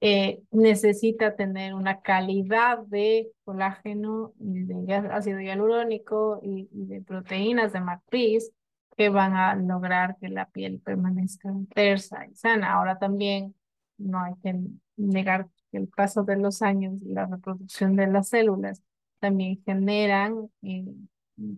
eh, 0.00 0.42
necesita 0.52 1.34
tener 1.34 1.74
una 1.74 2.00
calidad 2.02 2.78
de 2.86 3.28
colágeno, 3.44 4.32
de 4.36 4.94
ácido 5.10 5.40
hialurónico 5.40 6.40
y, 6.42 6.68
y, 6.72 6.86
de 6.86 7.00
proteínas 7.00 7.72
de 7.72 7.80
matriz 7.80 8.52
que 8.96 9.08
van 9.08 9.34
a 9.34 9.56
lograr 9.56 10.16
que 10.20 10.28
la 10.28 10.46
piel 10.46 10.80
permanezca 10.80 11.52
tersa 11.74 12.26
y 12.26 12.34
sana. 12.36 12.74
Ahora 12.74 12.98
también 12.98 13.54
no 13.96 14.20
hay 14.20 14.34
que 14.42 14.54
negar 14.96 15.48
que 15.70 15.78
el 15.78 15.88
paso 15.88 16.22
de 16.22 16.36
los 16.36 16.62
años 16.62 17.02
y 17.02 17.12
la 17.12 17.26
reproducción 17.26 17.96
de 17.96 18.06
las 18.06 18.28
células 18.28 18.82
también 19.18 19.62
generan 19.64 20.50
eh, 20.62 20.84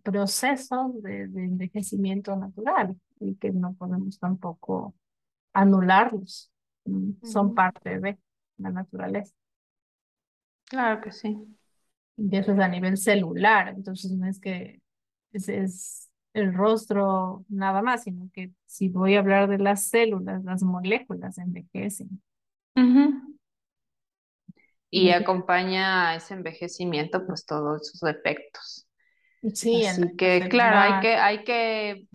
procesos 0.02 1.02
de, 1.02 1.28
de, 1.28 1.44
envejecimiento 1.44 2.36
natural 2.36 2.96
y 3.18 3.34
que 3.36 3.50
no 3.52 3.74
podemos 3.74 4.18
tampoco 4.18 4.94
anularlos. 5.52 6.50
Uh 6.84 6.92
-huh. 6.92 7.26
Son 7.26 7.54
parte 7.54 8.00
de 8.00 8.18
la 8.58 8.70
naturaleza. 8.70 9.34
Claro 10.64 11.00
que 11.00 11.12
sí. 11.12 11.36
Y 12.16 12.36
eso 12.36 12.52
es 12.52 12.58
a 12.60 12.68
nivel 12.68 12.96
celular, 12.96 13.68
entonces 13.68 14.12
no 14.12 14.26
es 14.26 14.38
que 14.38 14.80
es, 15.32 15.48
es 15.48 16.10
el 16.34 16.52
rostro 16.54 17.44
nada 17.48 17.82
más, 17.82 18.04
sino 18.04 18.30
que 18.32 18.52
si 18.66 18.88
voy 18.88 19.14
a 19.14 19.20
hablar 19.20 19.48
de 19.48 19.58
las 19.58 19.84
células, 19.84 20.44
las 20.44 20.62
moléculas 20.62 21.38
envejecen. 21.38 22.22
Uh 22.76 22.80
-huh. 22.80 23.29
Y 24.90 25.10
acompaña 25.10 26.10
a 26.10 26.16
ese 26.16 26.34
envejecimiento, 26.34 27.24
pues 27.26 27.46
todos 27.46 27.88
sus 27.88 28.00
defectos. 28.00 28.86
Sí, 29.54 29.86
Así 29.86 30.16
que, 30.16 30.48
claro, 30.50 30.78
hay 30.78 31.00
que, 31.00 31.14
hay 31.16 31.44
que, 31.44 32.08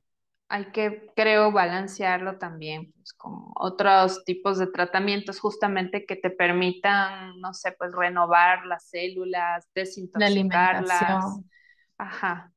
hay 0.48 0.66
que, 0.72 1.10
creo, 1.16 1.52
balancearlo 1.52 2.38
también 2.38 2.92
pues, 2.94 3.14
con 3.14 3.34
otros 3.56 4.24
tipos 4.26 4.60
de 4.60 4.68
tratamientos 4.68 5.40
justamente 5.40 6.06
que 6.06 6.16
te 6.18 6.30
permitan, 6.30 7.40
no 7.40 7.54
sé, 7.54 7.72
pues 7.72 7.92
renovar 7.94 8.66
las 8.66 8.88
células, 8.90 9.68
desintoxicarlas. 9.74 10.88
La 10.88 10.98
alimentación. 10.98 11.52
Ajá. 11.98 12.52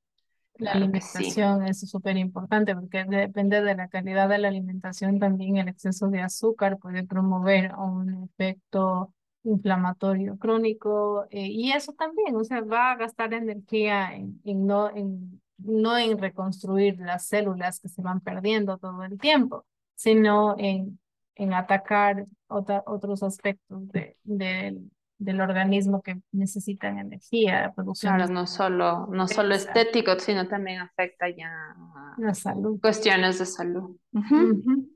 La 0.55 0.73
Claro 0.73 0.85
alimentación 0.85 1.65
sí. 1.65 1.71
es 1.71 1.89
súper 1.89 2.17
importante 2.17 2.75
porque 2.75 3.05
depende 3.05 3.63
de 3.63 3.75
la 3.77 3.89
calidad 3.89 4.29
de 4.29 4.39
la 4.39 4.49
alimentación, 4.49 5.21
también 5.21 5.57
el 5.57 5.69
exceso 5.69 6.09
de 6.09 6.21
azúcar 6.21 6.79
puede 6.79 7.05
promover 7.05 7.75
un 7.77 8.25
efecto 8.25 9.15
inflamatorio 9.49 10.39
crónico 10.39 11.27
eh, 11.31 11.47
y 11.47 11.73
eso 11.73 11.93
también, 11.93 12.37
o 12.37 12.45
sea, 12.45 12.61
va 12.61 12.93
a 12.93 12.97
gastar 12.97 13.33
energía 13.35 14.15
en, 14.15 14.41
en, 14.45 14.67
no, 14.67 14.95
en, 14.95 15.41
no 15.59 15.97
en 15.97 16.19
reconstruir 16.19 16.99
las 17.01 17.27
células 17.27 17.81
que 17.81 17.89
se 17.89 18.03
van 18.03 18.21
perdiendo 18.21 18.79
todo 18.79 19.03
el 19.05 19.19
tiempo, 19.19 19.65
sino 19.95 20.55
en, 20.59 20.99
en 21.35 21.55
atacar 21.55 22.27
otra, 22.49 22.83
otros 22.87 23.23
aspectos 23.23 23.89
de, 23.89 24.17
de, 24.25 24.79
del 25.19 25.41
organismo 25.41 26.03
que 26.03 26.21
necesitan 26.33 26.99
energía, 26.99 27.73
producción 27.75 28.17
Claro, 28.17 28.33
no 28.33 28.47
solo, 28.47 29.07
no 29.09 29.27
solo 29.27 29.55
estético, 29.55 30.19
sino 30.19 30.47
también 30.47 30.81
afecta 30.81 31.29
ya 31.29 31.51
a 31.51 32.15
la 32.19 32.35
salud. 32.35 32.81
cuestiones 32.81 33.39
de 33.39 33.47
salud. 33.47 33.97
Uh 34.13 34.21
-huh. 34.21 34.53
Uh 34.53 34.63
-huh. 34.65 34.89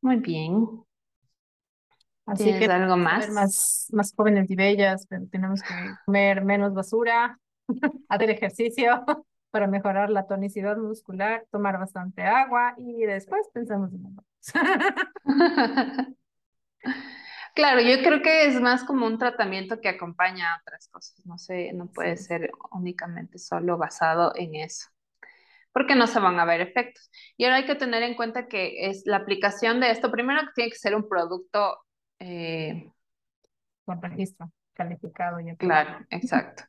Muy 0.00 0.16
bien. 0.16 0.87
Así 2.28 2.44
¿Tienes 2.44 2.68
que 2.68 2.72
algo 2.72 2.96
más? 2.96 3.30
más? 3.30 3.88
más 3.92 4.14
jóvenes 4.14 4.50
y 4.50 4.54
bellas, 4.54 5.06
pero 5.08 5.26
tenemos 5.30 5.62
que 5.62 5.74
comer 6.04 6.44
menos 6.44 6.74
basura. 6.74 7.38
hacer 8.08 8.30
ejercicio 8.30 9.04
para 9.50 9.66
mejorar 9.66 10.10
la 10.10 10.26
tonicidad 10.26 10.76
muscular, 10.76 11.44
tomar 11.50 11.78
bastante 11.78 12.22
agua 12.22 12.74
y 12.76 13.04
después 13.04 13.48
pensamos 13.52 13.90
en 13.92 14.16
Claro, 17.54 17.80
yo 17.80 18.02
creo 18.04 18.22
que 18.22 18.46
es 18.46 18.60
más 18.60 18.84
como 18.84 19.06
un 19.06 19.18
tratamiento 19.18 19.80
que 19.80 19.88
acompaña 19.88 20.54
a 20.54 20.60
otras 20.60 20.88
cosas, 20.88 21.26
no 21.26 21.38
sé, 21.38 21.72
no 21.72 21.86
puede 21.86 22.16
ser 22.16 22.52
únicamente 22.70 23.38
solo 23.38 23.76
basado 23.76 24.32
en 24.36 24.54
eso, 24.54 24.86
porque 25.72 25.96
no 25.96 26.06
se 26.06 26.20
van 26.20 26.38
a 26.38 26.44
ver 26.44 26.60
efectos. 26.60 27.10
Y 27.36 27.44
ahora 27.44 27.56
hay 27.56 27.66
que 27.66 27.74
tener 27.74 28.04
en 28.04 28.14
cuenta 28.14 28.46
que 28.46 28.88
es 28.88 29.02
la 29.06 29.16
aplicación 29.16 29.80
de 29.80 29.90
esto, 29.90 30.12
primero 30.12 30.42
que 30.42 30.52
tiene 30.54 30.70
que 30.70 30.78
ser 30.78 30.94
un 30.94 31.08
producto... 31.08 31.78
Eh, 32.18 32.90
Con 33.84 34.02
registro, 34.02 34.50
calificado. 34.74 35.40
Ya 35.40 35.56
claro, 35.56 36.04
exacto 36.10 36.64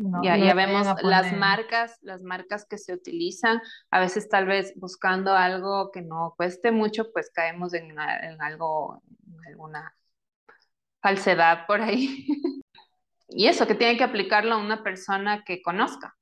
ya, 0.22 0.36
ya 0.36 0.54
vemos 0.54 0.86
las 1.02 1.32
marcas, 1.36 1.98
las 2.02 2.22
marcas 2.22 2.66
que 2.68 2.78
se 2.78 2.92
utilizan, 2.94 3.60
a 3.90 4.00
veces 4.00 4.28
tal 4.28 4.46
vez 4.46 4.72
buscando 4.76 5.34
algo 5.34 5.90
que 5.90 6.02
no 6.02 6.34
cueste 6.36 6.70
mucho, 6.70 7.12
pues 7.12 7.30
caemos 7.30 7.74
en, 7.74 7.90
en 7.90 8.42
algo, 8.42 9.02
en 9.26 9.46
alguna 9.48 9.94
falsedad 11.02 11.66
por 11.66 11.80
ahí. 11.80 12.26
y 13.28 13.46
eso, 13.46 13.66
que 13.66 13.74
tiene 13.74 13.96
que 13.96 14.04
aplicarlo 14.04 14.54
a 14.54 14.58
una 14.58 14.82
persona 14.82 15.44
que 15.44 15.62
conozca. 15.62 16.16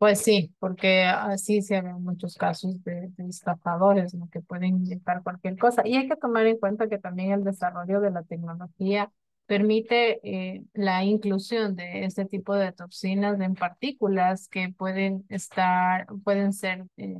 Pues 0.00 0.22
sí, 0.22 0.50
porque 0.58 1.02
así 1.04 1.60
se 1.60 1.82
ven 1.82 2.02
muchos 2.02 2.34
casos 2.38 2.82
de, 2.84 3.10
de 3.18 3.30
que 4.32 4.40
pueden 4.40 4.76
inyectar 4.78 5.22
cualquier 5.22 5.58
cosa. 5.58 5.82
Y 5.86 5.94
hay 5.94 6.08
que 6.08 6.16
tomar 6.16 6.46
en 6.46 6.56
cuenta 6.56 6.88
que 6.88 6.96
también 6.96 7.32
el 7.32 7.44
desarrollo 7.44 8.00
de 8.00 8.10
la 8.10 8.22
tecnología 8.22 9.12
permite 9.44 10.20
eh, 10.22 10.64
la 10.72 11.04
inclusión 11.04 11.76
de 11.76 12.06
este 12.06 12.24
tipo 12.24 12.54
de 12.54 12.72
toxinas 12.72 13.38
en 13.42 13.54
partículas 13.54 14.48
que 14.48 14.70
pueden 14.70 15.26
estar, 15.28 16.06
pueden 16.24 16.54
ser 16.54 16.86
eh, 16.96 17.18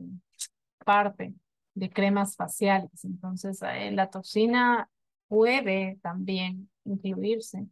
parte 0.83 1.35
de 1.75 1.90
cremas 1.90 2.35
faciales. 2.35 3.05
Entonces, 3.05 3.61
eh, 3.61 3.90
la 3.90 4.09
toxina 4.09 4.88
puede 5.29 5.99
también 6.01 6.71
incluirse 6.87 7.66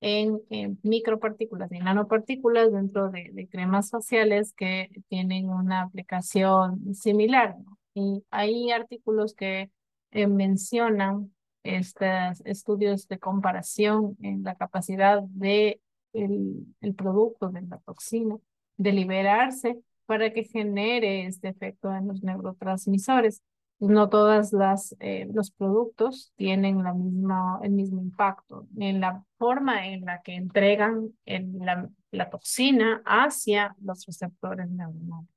en, 0.00 0.40
micropartículas 0.82 1.70
y 1.72 1.78
nanopartículas 1.78 2.72
dentro 2.72 3.10
de, 3.10 3.48
cremas 3.50 3.90
faciales 3.90 4.52
que 4.54 4.90
tienen 5.08 5.48
una 5.48 5.82
aplicación 5.82 6.94
similar. 6.94 7.56
Y 7.94 8.24
hay 8.30 8.70
artículos 8.70 9.34
que 9.34 9.70
mencionan 10.12 11.32
estos 11.62 12.40
estudios 12.44 13.06
de 13.08 13.18
comparación 13.18 14.16
en 14.22 14.42
la 14.42 14.54
capacidad 14.54 15.22
de 15.22 15.80
el, 16.12 16.66
el 16.80 16.94
producto 16.94 17.50
de 17.50 17.62
la 17.62 17.78
toxina 17.78 18.36
de 18.76 18.92
liberarse 18.92 19.78
para 20.06 20.32
que 20.32 20.44
genere 20.44 21.26
este 21.26 21.48
efecto 21.48 21.94
en 21.94 22.08
los 22.08 22.22
neurotransmisores. 22.22 23.42
No 23.80 24.10
todas 24.10 24.52
las 24.52 24.94
eh, 25.00 25.26
los 25.32 25.50
productos 25.50 26.34
tienen 26.36 26.84
la 26.84 26.92
misma, 26.92 27.60
el 27.62 27.72
mismo 27.72 28.02
impacto 28.02 28.66
en 28.78 29.00
la 29.00 29.24
forma 29.38 29.86
en 29.86 30.04
la 30.04 30.20
que 30.20 30.34
entregan 30.34 31.14
la, 31.24 31.88
la 32.10 32.28
toxina 32.28 33.02
hacia 33.06 33.74
los 33.80 34.04
receptores 34.04 34.68
neuronales. 34.70 35.30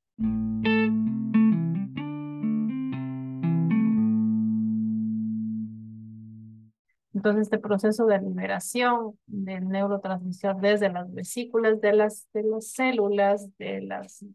Entonces, 7.13 7.43
este 7.43 7.60
proceso 7.60 8.06
de 8.06 8.19
liberación 8.19 9.17
del 9.27 9.69
neurotransmisor 9.69 10.60
desde 10.60 10.91
las 10.91 11.13
vesículas 11.13 11.79
de 11.79 11.93
las, 11.93 12.27
de 12.34 12.43
las 12.43 12.67
células, 12.71 13.47
de 13.58 13.79
las 13.79 14.25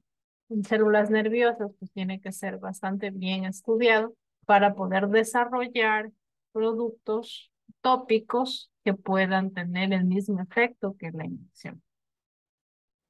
células 0.67 1.11
nerviosas, 1.11 1.71
pues 1.79 1.93
tiene 1.93 2.21
que 2.21 2.33
ser 2.33 2.59
bastante 2.59 3.11
bien 3.11 3.45
estudiado 3.45 4.15
para 4.47 4.75
poder 4.75 5.09
desarrollar 5.09 6.11
productos 6.53 7.51
tópicos 7.81 8.71
que 8.85 8.95
puedan 8.95 9.53
tener 9.53 9.93
el 9.93 10.05
mismo 10.05 10.41
efecto 10.41 10.97
que 10.99 11.11
la 11.11 11.27
inyección. 11.27 11.83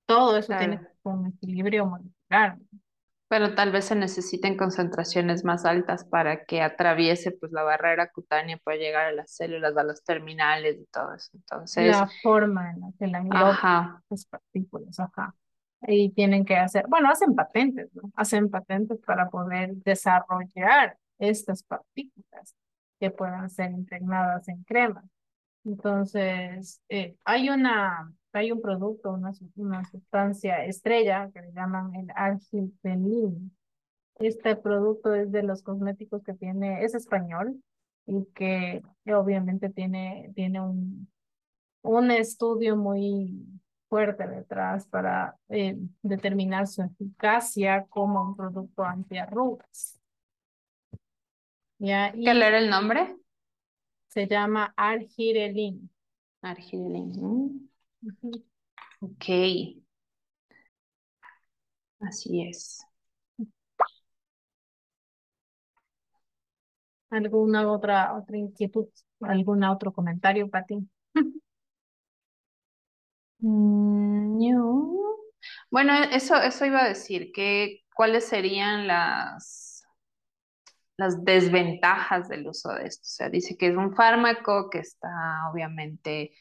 Todo 0.07 0.37
eso 0.39 0.57
tiene 0.57 0.81
un 1.03 1.27
equilibrio 1.27 1.87
molecular. 1.87 2.59
Pero 3.29 3.55
tal 3.55 3.71
vez 3.73 3.85
se 3.85 3.95
necesiten 3.95 4.57
concentraciones 4.57 5.45
más 5.45 5.67
altas 5.67 6.05
para 6.05 6.45
que 6.45 6.63
atraviese 6.63 7.31
pues 7.31 7.53
la 7.53 7.63
barrera 7.63 8.11
cutánea 8.11 8.57
pueda 8.57 8.79
llegar 8.79 9.07
a 9.07 9.13
las 9.13 9.31
células, 9.33 9.77
a 9.77 9.83
los 9.83 10.03
terminales 10.03 10.79
y 10.81 10.87
todo 10.87 11.15
eso. 11.15 11.31
Entonces, 11.35 11.89
la 11.89 12.09
forma 12.23 12.71
en 12.71 12.81
la 12.81 12.89
que 12.99 13.07
la 13.07 13.19
engloban 13.19 14.03
las 14.09 14.25
partículas, 14.25 14.99
ajá. 14.99 15.35
Y 15.83 16.11
tienen 16.11 16.45
que 16.45 16.57
hacer, 16.57 16.87
bueno, 16.89 17.09
hacen 17.11 17.35
patentes, 17.35 17.89
¿no? 17.95 18.11
Hacen 18.17 18.51
patentes 18.51 18.99
para 19.07 19.29
poder 19.29 19.75
desarrollar 19.77 20.99
estas 21.19 21.63
partículas 21.63 22.55
que 22.99 23.11
puedan 23.11 23.49
ser 23.49 23.71
impregnadas 23.71 24.49
en 24.49 24.65
crema. 24.65 25.05
Entonces, 25.65 26.81
eh, 26.89 27.17
hay 27.25 27.51
una 27.51 28.13
hay 28.33 28.53
un 28.53 28.61
producto, 28.61 29.11
una, 29.13 29.33
una 29.57 29.85
sustancia 29.85 30.65
estrella 30.65 31.31
que 31.33 31.43
le 31.43 31.53
llaman 31.53 31.95
el 31.95 32.09
argilfelín. 32.15 33.57
Este 34.17 34.57
producto 34.57 35.15
es 35.15 35.31
de 35.33 35.43
los 35.43 35.63
cosméticos 35.63 36.23
que 36.23 36.35
tiene, 36.35 36.85
es 36.85 36.95
español 36.95 37.63
y 38.07 38.25
que, 38.35 38.83
obviamente 39.07 39.71
tiene, 39.71 40.33
tiene 40.35 40.61
un, 40.61 41.09
un 41.83 42.11
estudio 42.11 42.77
muy 42.77 43.58
fuerte 43.89 44.27
detrás 44.27 44.87
para 44.87 45.37
eh, 45.49 45.77
determinar 46.03 46.67
su 46.67 46.83
eficacia 46.83 47.87
como 47.89 48.23
un 48.23 48.37
producto 48.37 48.85
antiarrugas. 48.85 49.99
¿Ya? 51.79 52.13
¿Qué 52.13 52.35
leer 52.35 52.55
el 52.55 52.71
nombre? 52.71 53.17
Se 54.09 54.27
llama 54.27 54.73
argirelin. 54.77 55.91
Argirelin. 56.43 57.71
Ok. 59.01 59.25
Así 62.01 62.43
es. 62.43 62.85
¿Alguna 67.11 67.71
otra, 67.71 68.15
otra 68.17 68.37
inquietud? 68.39 68.89
¿Algún 69.21 69.65
otro 69.65 69.93
comentario, 69.93 70.49
Pati? 70.51 70.89
Mm, 73.41 74.19
bueno, 75.71 75.93
eso, 76.13 76.37
eso 76.37 76.65
iba 76.65 76.83
a 76.83 76.89
decir, 76.89 77.31
que 77.33 77.85
cuáles 77.95 78.27
serían 78.27 78.87
las, 78.87 79.85
las 80.97 81.25
desventajas 81.25 82.29
del 82.29 82.49
uso 82.49 82.73
de 82.73 82.87
esto. 82.87 83.03
O 83.05 83.11
sea, 83.11 83.29
dice 83.29 83.57
que 83.57 83.69
es 83.69 83.77
un 83.77 83.95
fármaco 83.95 84.71
que 84.71 84.79
está 84.79 85.09
obviamente 85.53 86.33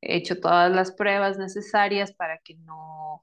hecho 0.00 0.40
todas 0.40 0.72
las 0.72 0.92
pruebas 0.92 1.38
necesarias 1.38 2.12
para 2.12 2.38
que 2.38 2.54
no 2.56 3.20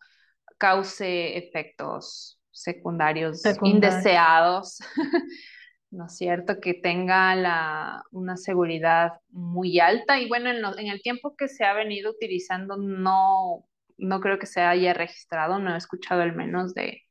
cause 0.57 1.37
efectos 1.37 2.39
secundarios, 2.51 3.41
indeseados, 3.63 4.79
¿no 5.91 6.05
es 6.05 6.17
cierto? 6.17 6.59
Que 6.59 6.73
tenga 6.73 7.35
la, 7.35 8.03
una 8.11 8.37
seguridad 8.37 9.13
muy 9.29 9.79
alta 9.79 10.19
y 10.19 10.27
bueno, 10.27 10.49
en, 10.49 10.87
el 10.87 11.01
tiempo 11.01 11.35
que 11.35 11.47
se 11.47 11.65
ha 11.65 11.73
venido 11.73 12.11
utilizando 12.11 12.77
no, 12.77 13.65
no 13.97 14.19
creo 14.19 14.39
que 14.39 14.45
se 14.45 14.61
haya 14.61 14.93
registrado, 14.93 15.59
no 15.59 15.73
he 15.73 15.77
escuchado 15.77 16.21
al 16.21 16.35
menos 16.35 16.73
de, 16.73 17.03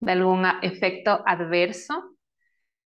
de 0.00 0.12
algún 0.12 0.44
efecto 0.62 1.22
adverso. 1.26 2.16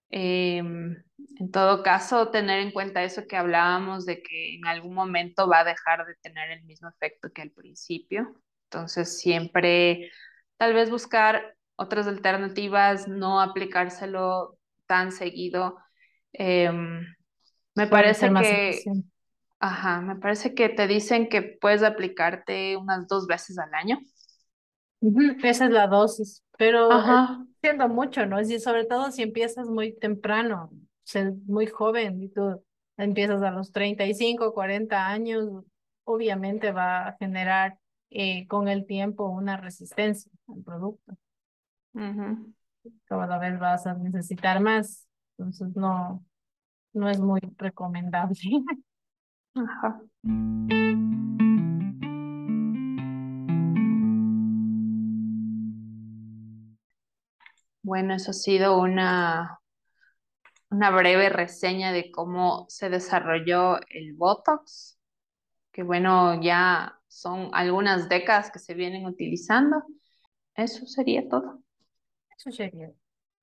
Em, 0.09 0.95
en 1.39 1.51
todo 1.51 1.83
caso, 1.83 2.29
tener 2.29 2.61
en 2.61 2.71
cuenta 2.71 3.03
eso 3.03 3.27
que 3.27 3.35
hablábamos 3.35 4.05
de 4.05 4.21
que 4.21 4.55
en 4.55 4.65
algún 4.67 4.93
momento 4.93 5.47
va 5.49 5.59
a 5.59 5.63
dejar 5.63 6.05
de 6.05 6.15
tener 6.21 6.51
el 6.51 6.63
mismo 6.63 6.89
efecto 6.89 7.31
que 7.33 7.41
al 7.41 7.51
principio. 7.51 8.35
Entonces, 8.65 9.19
siempre 9.19 10.11
tal 10.57 10.73
vez 10.73 10.89
buscar 10.89 11.55
otras 11.75 12.07
alternativas, 12.07 13.07
no 13.07 13.41
aplicárselo 13.41 14.56
tan 14.87 15.11
seguido. 15.11 15.77
Em, 16.33 17.01
me 17.75 17.87
parece 17.87 18.33
que, 18.33 18.83
ajá, 19.59 20.01
me 20.01 20.15
parece 20.17 20.53
que 20.55 20.69
te 20.69 20.87
dicen 20.87 21.29
que 21.29 21.41
puedes 21.41 21.83
aplicarte 21.83 22.77
unas 22.77 23.07
dos 23.07 23.27
veces 23.27 23.57
al 23.59 23.73
año. 23.73 23.99
Esa 25.43 25.65
es 25.65 25.71
la 25.71 25.87
dosis, 25.87 26.43
pero 26.57 26.89
siendo 27.61 27.87
mucho, 27.89 28.25
¿no? 28.25 28.41
Y 28.41 28.59
sobre 28.59 28.85
todo 28.85 29.11
si 29.11 29.21
empiezas 29.23 29.67
muy 29.67 29.93
temprano, 29.97 30.71
ser 31.03 31.33
muy 31.45 31.67
joven 31.67 32.21
y 32.23 32.29
tú 32.29 32.63
empiezas 32.97 33.41
a 33.43 33.51
los 33.51 33.71
35, 33.71 34.53
40 34.53 35.07
años, 35.07 35.47
obviamente 36.03 36.71
va 36.71 37.07
a 37.09 37.17
generar 37.17 37.77
eh, 38.09 38.47
con 38.47 38.67
el 38.67 38.85
tiempo 38.85 39.27
una 39.29 39.57
resistencia 39.57 40.31
al 40.47 40.63
producto 40.63 41.17
cada 43.05 43.37
vez 43.39 43.59
vas 43.59 43.87
a 43.87 43.93
necesitar 43.95 44.59
más. 44.61 45.07
Entonces 45.37 45.75
no, 45.75 46.25
no 46.93 47.09
es 47.09 47.19
muy 47.19 47.41
recomendable. 47.57 48.39
Bueno, 57.87 58.15
eso 58.15 58.31
ha 58.31 58.33
sido 58.33 58.81
una, 58.81 59.61
una 60.69 60.91
breve 60.91 61.29
reseña 61.29 61.93
de 61.93 62.11
cómo 62.11 62.65
se 62.67 62.89
desarrolló 62.89 63.79
el 63.89 64.13
Botox, 64.13 64.99
que 65.71 65.83
bueno, 65.83 66.41
ya 66.41 66.99
son 67.07 67.49
algunas 67.53 68.09
décadas 68.09 68.51
que 68.51 68.59
se 68.59 68.73
vienen 68.73 69.05
utilizando. 69.05 69.83
Eso 70.55 70.85
sería 70.85 71.29
todo. 71.29 71.63
Eso 72.37 72.51
sería. 72.51 72.91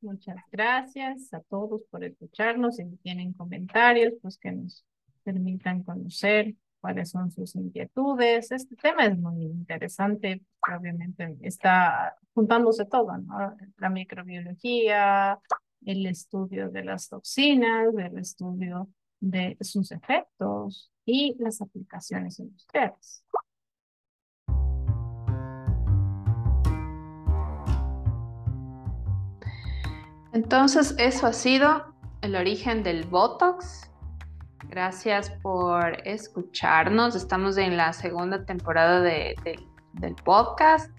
Muchas 0.00 0.36
gracias 0.50 1.32
a 1.34 1.40
todos 1.40 1.82
por 1.90 2.04
escucharnos. 2.04 2.76
Si 2.76 2.84
tienen 3.02 3.32
comentarios, 3.34 4.14
pues 4.22 4.38
que 4.38 4.52
nos 4.52 4.84
permitan 5.22 5.82
conocer 5.82 6.54
cuáles 6.80 7.10
son 7.10 7.30
sus 7.30 7.54
inquietudes. 7.54 8.50
Este 8.50 8.76
tema 8.76 9.04
es 9.06 9.18
muy 9.18 9.42
interesante, 9.44 10.42
obviamente 10.74 11.36
está 11.42 12.16
juntándose 12.32 12.86
todo, 12.86 13.16
¿no? 13.18 13.56
La 13.76 13.90
microbiología, 13.90 15.38
el 15.84 16.06
estudio 16.06 16.70
de 16.70 16.84
las 16.84 17.08
toxinas, 17.08 17.94
el 17.94 18.18
estudio 18.18 18.88
de 19.20 19.56
sus 19.60 19.92
efectos 19.92 20.90
y 21.04 21.36
las 21.38 21.60
aplicaciones 21.60 22.38
industriales. 22.38 23.24
Entonces, 30.32 30.94
eso 30.98 31.26
ha 31.26 31.32
sido 31.32 31.92
el 32.22 32.36
origen 32.36 32.82
del 32.82 33.04
Botox. 33.04 33.90
Gracias 34.68 35.30
por 35.42 35.96
escucharnos. 36.06 37.16
Estamos 37.16 37.56
en 37.58 37.76
la 37.76 37.92
segunda 37.92 38.44
temporada 38.44 39.00
del 39.00 40.14
podcast. 40.24 40.90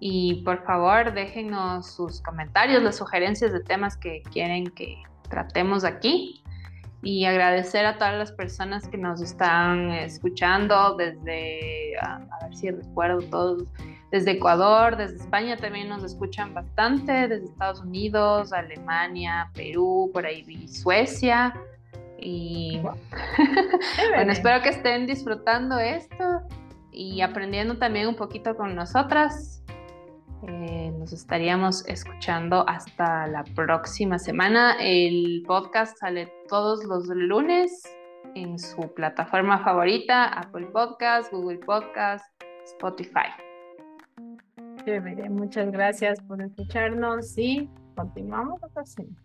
Y 0.00 0.42
por 0.42 0.64
favor, 0.64 1.14
déjenos 1.14 1.94
sus 1.94 2.20
comentarios, 2.20 2.82
las 2.82 2.96
sugerencias 2.96 3.52
de 3.52 3.60
temas 3.60 3.96
que 3.96 4.22
quieren 4.32 4.66
que 4.66 5.00
tratemos 5.28 5.84
aquí. 5.84 6.42
Y 7.04 7.24
agradecer 7.24 7.86
a 7.86 7.98
todas 7.98 8.14
las 8.14 8.32
personas 8.32 8.86
que 8.88 8.96
nos 8.96 9.20
están 9.20 9.90
escuchando 9.90 10.96
desde, 10.96 11.96
a, 12.00 12.16
a 12.16 12.44
ver 12.44 12.56
si 12.56 12.70
recuerdo 12.70 13.20
todos, 13.28 13.64
desde 14.12 14.32
Ecuador, 14.32 14.96
desde 14.96 15.16
España 15.16 15.56
también 15.56 15.88
nos 15.88 16.04
escuchan 16.04 16.52
bastante, 16.52 17.28
desde 17.28 17.46
Estados 17.46 17.80
Unidos, 17.80 18.52
Alemania, 18.52 19.50
Perú, 19.54 20.10
por 20.12 20.26
ahí 20.26 20.68
Suecia. 20.68 21.54
Y 22.18 22.78
bueno, 24.14 24.30
espero 24.30 24.62
que 24.62 24.68
estén 24.68 25.06
disfrutando 25.06 25.78
esto 25.78 26.42
y 26.92 27.22
aprendiendo 27.22 27.78
también 27.78 28.06
un 28.06 28.14
poquito 28.14 28.54
con 28.54 28.74
nosotras. 28.74 29.64
Eh, 30.46 30.92
nos 30.98 31.14
estaríamos 31.14 31.86
escuchando 31.88 32.68
hasta 32.68 33.26
la 33.28 33.44
próxima 33.56 34.18
semana. 34.18 34.76
El 34.78 35.42
podcast 35.46 35.96
sale 35.98 36.30
todos 36.48 36.84
los 36.84 37.06
lunes 37.06 37.82
en 38.34 38.58
su 38.58 38.92
plataforma 38.92 39.64
favorita, 39.64 40.26
Apple 40.26 40.66
Podcast, 40.66 41.32
Google 41.32 41.58
Podcast, 41.58 42.24
Spotify. 42.64 43.41
Muchas 45.30 45.70
gracias 45.70 46.20
por 46.22 46.42
escucharnos 46.42 47.38
y 47.38 47.68
continuamos 47.94 48.60
la 48.60 48.68
próxima. 48.68 49.21